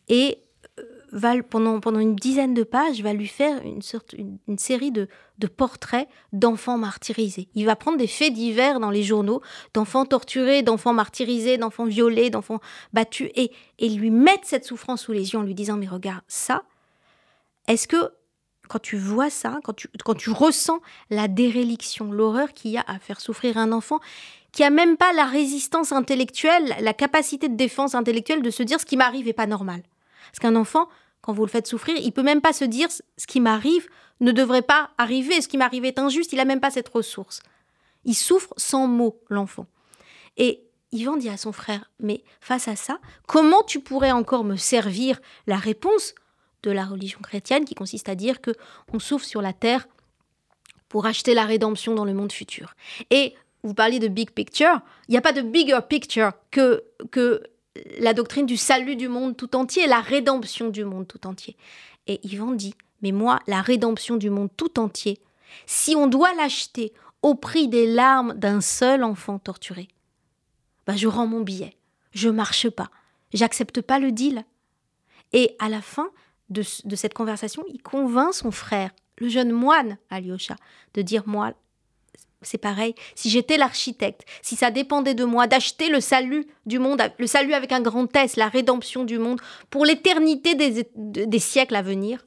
[0.08, 0.38] et
[0.78, 4.92] euh, va pendant pendant une dizaine de pages va lui faire une sorte une, série
[4.92, 5.08] de,
[5.38, 7.48] de portraits d'enfants martyrisés.
[7.54, 9.42] Il va prendre des faits divers dans les journaux
[9.74, 12.60] d'enfants torturés, d'enfants martyrisés, d'enfants violés, d'enfants
[12.92, 16.24] battus et et lui mettre cette souffrance sous les yeux en lui disant mais regarde
[16.28, 16.62] ça.
[17.66, 18.12] Est-ce que
[18.72, 22.84] quand tu vois ça, quand tu, quand tu ressens la déréliction, l'horreur qu'il y a
[22.86, 24.00] à faire souffrir un enfant,
[24.50, 28.80] qui a même pas la résistance intellectuelle, la capacité de défense intellectuelle de se dire
[28.80, 29.82] ce qui m'arrive est pas normal.
[30.30, 30.88] Parce qu'un enfant,
[31.20, 33.88] quand vous le faites souffrir, il peut même pas se dire ce qui m'arrive
[34.20, 37.42] ne devrait pas arriver, ce qui m'arrive est injuste, il a même pas cette ressource.
[38.06, 39.66] Il souffre sans mots, l'enfant.
[40.38, 40.62] Et
[40.92, 45.20] Yvan dit à son frère, mais face à ça, comment tu pourrais encore me servir
[45.46, 46.14] la réponse
[46.62, 48.52] de la religion chrétienne qui consiste à dire que
[48.92, 49.86] on souffre sur la terre
[50.88, 52.74] pour acheter la rédemption dans le monde futur.
[53.10, 57.42] Et vous parliez de big picture, il n'y a pas de bigger picture que, que
[57.98, 61.56] la doctrine du salut du monde tout entier, la rédemption du monde tout entier.
[62.06, 65.18] Et Yvan dit, mais moi, la rédemption du monde tout entier,
[65.66, 66.92] si on doit l'acheter
[67.22, 69.88] au prix des larmes d'un seul enfant torturé,
[70.86, 71.76] bah, je rends mon billet.
[72.12, 72.90] Je marche pas.
[73.32, 74.44] J'accepte pas le deal.
[75.32, 76.10] Et à la fin
[76.52, 80.56] de, cette conversation, il convainc son frère, le jeune moine Alyosha,
[80.94, 81.52] de dire Moi,
[82.42, 82.94] c'est pareil.
[83.14, 87.54] Si j'étais l'architecte, si ça dépendait de moi d'acheter le salut du monde, le salut
[87.54, 89.40] avec un grand S, la rédemption du monde,
[89.70, 92.24] pour l'éternité des, des, siècles à venir,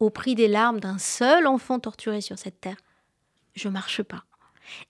[0.00, 2.76] au prix des larmes d'un seul enfant torturé sur cette terre,
[3.54, 4.24] je marche pas.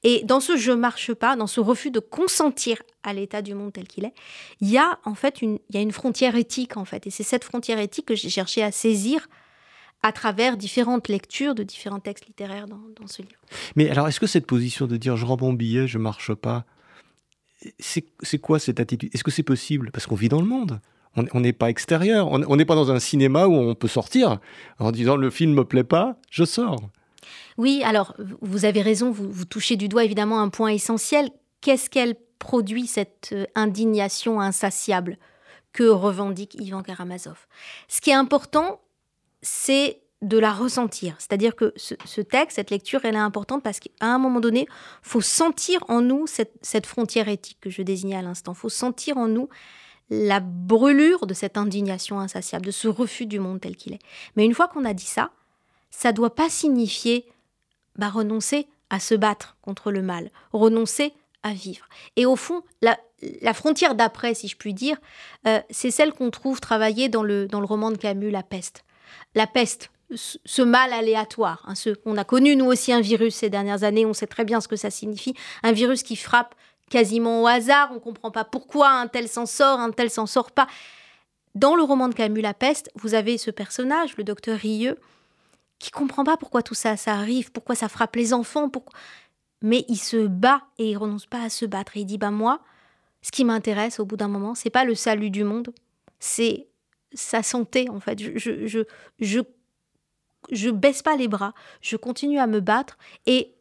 [0.03, 3.72] Et dans ce je marche pas, dans ce refus de consentir à l'état du monde
[3.72, 4.14] tel qu'il est,
[4.61, 7.07] il y a en fait une, y a une frontière éthique en fait.
[7.07, 9.29] Et c'est cette frontière éthique que j'ai cherché à saisir
[10.03, 13.41] à travers différentes lectures de différents textes littéraires dans, ce livre.
[13.74, 16.64] Mais alors, est-ce que cette position de dire je rends mon billet, je marche pas,
[17.81, 19.11] c'est quoi cette attitude?
[19.12, 19.91] Est-ce que c'est possible?
[19.93, 20.81] Parce qu'on vit dans le monde.
[21.16, 22.29] On n'est pas extérieur.
[22.31, 24.39] On n'est pas dans un cinéma où on peut sortir
[24.79, 26.91] en disant le film me plaît pas, je sors.
[27.57, 31.31] Oui, alors vous avez raison, vous, touchez du doigt évidemment un point essentiel.
[31.61, 35.18] Qu'est-ce qu'elle produit, cette euh, indignation insatiable
[35.72, 37.47] que revendique Ivan Karamazov?
[37.89, 38.81] Ce qui est important,
[39.43, 41.14] c'est de la ressentir.
[41.18, 44.66] C'est-à-dire que ce, texte, cette lecture, elle est importante parce qu'à un moment donné,
[45.03, 48.55] faut sentir en nous cette, frontière éthique que je désignais à l'instant.
[48.55, 49.49] faut sentir en nous
[50.11, 54.01] la brûlure de cette indignation insatiable, de ce refus du monde tel qu'il est.
[54.37, 55.31] Mais une fois qu'on a dit ça,
[55.91, 57.26] ça ne doit pas signifier
[57.97, 61.12] bah, renoncer à se battre contre le mal, renoncer
[61.43, 61.89] à vivre.
[62.16, 62.97] Et au fond, la,
[63.55, 64.97] frontière d'après, si je puis dire,
[65.47, 68.84] euh, c'est celle qu'on trouve travaillée dans le, dans le roman de Camus, La peste
[69.34, 71.64] la peste, ce mal aléatoire.
[71.66, 71.74] Hein,
[72.05, 74.68] on a connu nous aussi un virus ces dernières années, on sait très bien ce
[74.68, 75.34] que ça signifie.
[75.62, 76.55] Un virus qui frappe
[76.91, 80.26] quasiment au hasard, on ne comprend pas pourquoi un tel s'en sort, un tel s'en
[80.26, 80.66] sort pas.
[81.55, 84.99] Dans le roman de Camus, La peste, vous avez ce personnage, le docteur Rieux,
[85.79, 88.70] qui comprend pas pourquoi tout ça, ça arrive, pourquoi ça frappe les enfants,
[89.62, 91.97] mais il se bat et il renonce pas à se battre.
[91.97, 92.61] Et il dit bah moi,
[93.22, 95.72] ce qui m'intéresse au bout d'un moment, c'est pas le salut du monde,
[96.18, 96.68] c'est
[97.12, 98.20] sa santé, en fait.
[98.20, 98.85] Je, je,
[99.18, 99.41] je,
[100.51, 103.55] je, baisse pas les bras, je continue à me battre et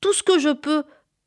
[0.00, 0.84] tout ce que je peux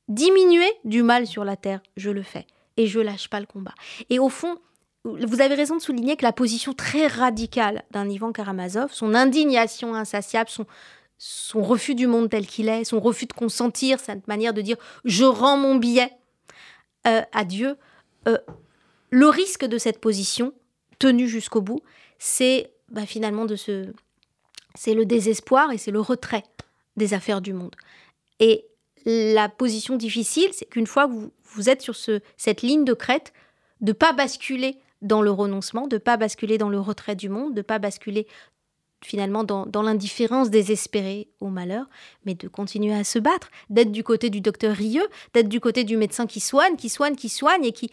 [0.07, 2.45] diminuer du mal sur la terre, je le fais
[2.77, 3.73] et je lâche pas le combat.
[4.09, 4.59] Et au fond,
[5.05, 9.95] vous avez raison de souligner que la position très radicale d'un Ivan Karamazov, son indignation
[9.95, 10.65] insatiable, son,
[11.61, 15.25] refus du monde tel qu'il est, son refus de consentir, cette manière de dire je
[15.25, 16.11] rends mon billet
[17.07, 17.77] euh, à Dieu,
[18.27, 18.37] euh,
[19.09, 20.53] le risque de cette position,
[20.99, 21.81] tenu jusqu'au bout,
[22.19, 23.93] c'est bah, finalement de ce,
[24.75, 26.43] c'est le désespoir et c'est le retrait
[26.97, 27.75] des affaires du monde.
[28.39, 28.65] Et
[29.05, 32.93] la position difficile, c'est qu'une fois que vous, vous, êtes sur ce, cette ligne de
[32.93, 33.33] crête,
[33.81, 37.61] de pas basculer dans le renoncement, de pas basculer dans le retrait du monde, de
[37.61, 38.27] pas basculer
[39.01, 41.85] finalement dans, dans l'indifférence désespérée au malheur,
[42.25, 45.83] mais de continuer à se battre, d'être du côté du docteur Rieux, d'être du côté
[45.83, 47.91] du médecin qui soigne, qui soigne, qui soigne et qui,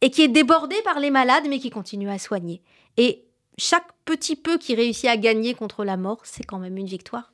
[0.00, 2.60] et qui est débordé par les malades, mais qui continue à soigner.
[2.96, 3.24] Et
[3.56, 7.32] chaque petit peu qui réussit à gagner contre la mort, c'est quand même une victoire.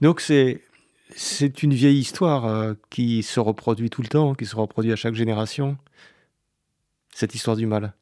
[0.00, 0.62] Donc c'est
[1.16, 4.96] c'est une vieille histoire euh, qui se reproduit tout le temps, qui se reproduit à
[4.96, 5.76] chaque génération.
[7.12, 7.92] Cette histoire du mal.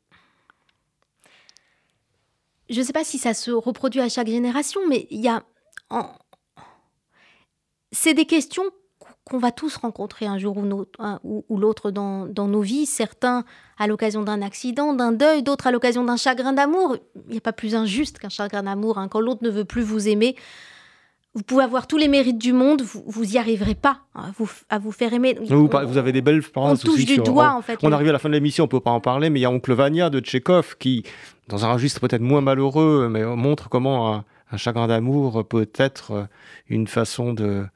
[2.69, 5.43] Je ne sais pas si ça se reproduit à chaque génération, mais il y a.
[7.93, 8.65] C'est des questions
[9.25, 13.45] qu'on va tous rencontrer un jour ou, l'autre dans, nos vies, certains
[13.79, 16.97] à l'occasion d'un accident, d'un deuil, d'autres à l'occasion d'un chagrin d'amour.
[17.27, 18.99] Il n'y a pas plus injuste qu'un chagrin d'amour.
[18.99, 19.09] Hein.
[19.09, 20.37] Quand l'autre ne veut plus vous aimer,
[21.35, 24.33] vous pouvez avoir tous les mérites du monde, vous n'y arriverez pas hein,
[24.71, 25.37] à, vous, faire aimer.
[25.41, 27.79] Vous, avez des belles On touche du doigt, en fait.
[27.83, 29.43] On arrive à la fin de l'émission, on ne peut pas en parler, mais il
[29.43, 31.05] y a Oncle Vania de Tchekhov qui,
[31.49, 36.29] dans un registre peut-être moins malheureux, mais montre comment un chagrin d'amour peut être
[36.69, 37.67] une façon de,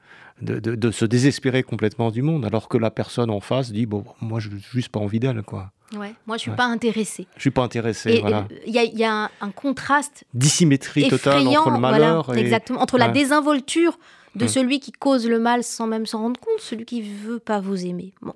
[0.42, 4.40] de, se désespérer complètement du monde, alors que la personne en face dit bon, moi,
[4.40, 5.70] je n'ai juste pas envie d'elle, quoi.
[5.96, 7.26] Ouais, moi, je suis pas intéressé.
[7.36, 8.20] Je suis pas intéressé.
[8.20, 8.48] Voilà.
[8.66, 10.24] Il y a, un, contraste.
[10.32, 13.98] Dissymétrie totale entre le malheur exactement, entre la désinvolture
[14.34, 17.60] de celui qui cause le mal sans même s'en rendre compte, celui qui veut pas
[17.60, 18.14] vous aimer.
[18.22, 18.32] Bon,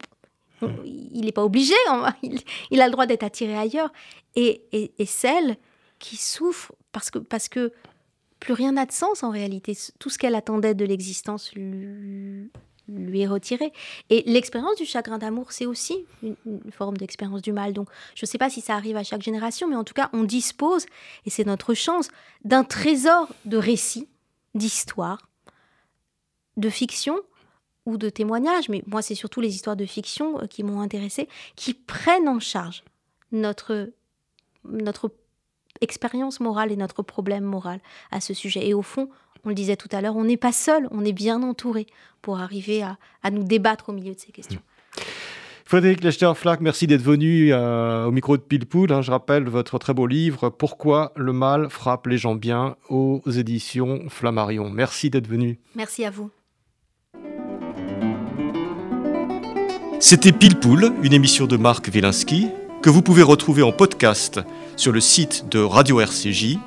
[0.84, 1.74] il n'est pas obligé,
[2.70, 3.90] il, a le droit d'être attiré ailleurs.
[4.34, 5.56] Et, et, et, celle
[5.98, 7.72] qui souffre parce que, parce que
[8.40, 9.76] plus rien n'a de sens en réalité.
[9.98, 12.50] Tout ce qu'elle attendait de l'existence lui,
[12.88, 13.72] est retiré.
[14.10, 16.36] Et l'expérience du chagrin d'amour, c'est aussi une,
[16.70, 17.72] forme d'expérience du mal.
[17.72, 20.10] Donc, je ne sais pas si ça arrive à chaque génération, mais en tout cas,
[20.12, 20.86] on dispose,
[21.24, 22.08] et c'est notre chance,
[22.44, 24.08] d'un trésor de récits,
[24.54, 25.28] d'histoires,
[26.56, 27.20] de fiction
[27.84, 31.28] ou de témoignages, mais moi, c'est surtout les histoires de fiction euh, qui m'ont intéressée,
[31.54, 32.82] qui prennent en charge
[33.30, 33.90] notre,
[34.64, 35.12] notre
[35.80, 38.66] expérience morale et notre problème moral à ce sujet.
[38.66, 39.08] Et au fond,
[39.44, 41.86] on le disait tout à l'heure, on n'est pas seul, on est bien entouré
[42.20, 44.60] pour arriver à, nous débattre au milieu de ces questions.
[45.64, 48.92] Frédéric Lechter-Flack, merci d'être venu euh, au micro de Pilpoul.
[48.92, 53.20] Hein, je rappelle votre très beau livre Pourquoi le mal frappe les gens bien aux
[53.26, 54.70] éditions Flammarion.
[54.70, 55.58] Merci d'être venu.
[55.74, 56.30] Merci à vous.
[59.98, 62.48] C'était Pilpoul, une émission de Marc Wielinski
[62.82, 64.40] que vous pouvez retrouver en podcast
[64.76, 66.58] sur le site de Radio RCJ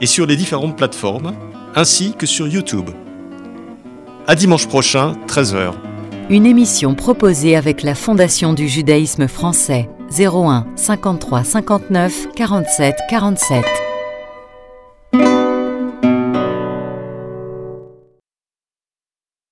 [0.00, 1.34] et sur les différentes plateformes,
[1.74, 2.90] ainsi que sur YouTube.
[4.26, 5.72] À dimanche prochain, 13h.
[6.30, 13.89] Une émission proposée avec la Fondation du judaïsme français 01 53 59 47 47.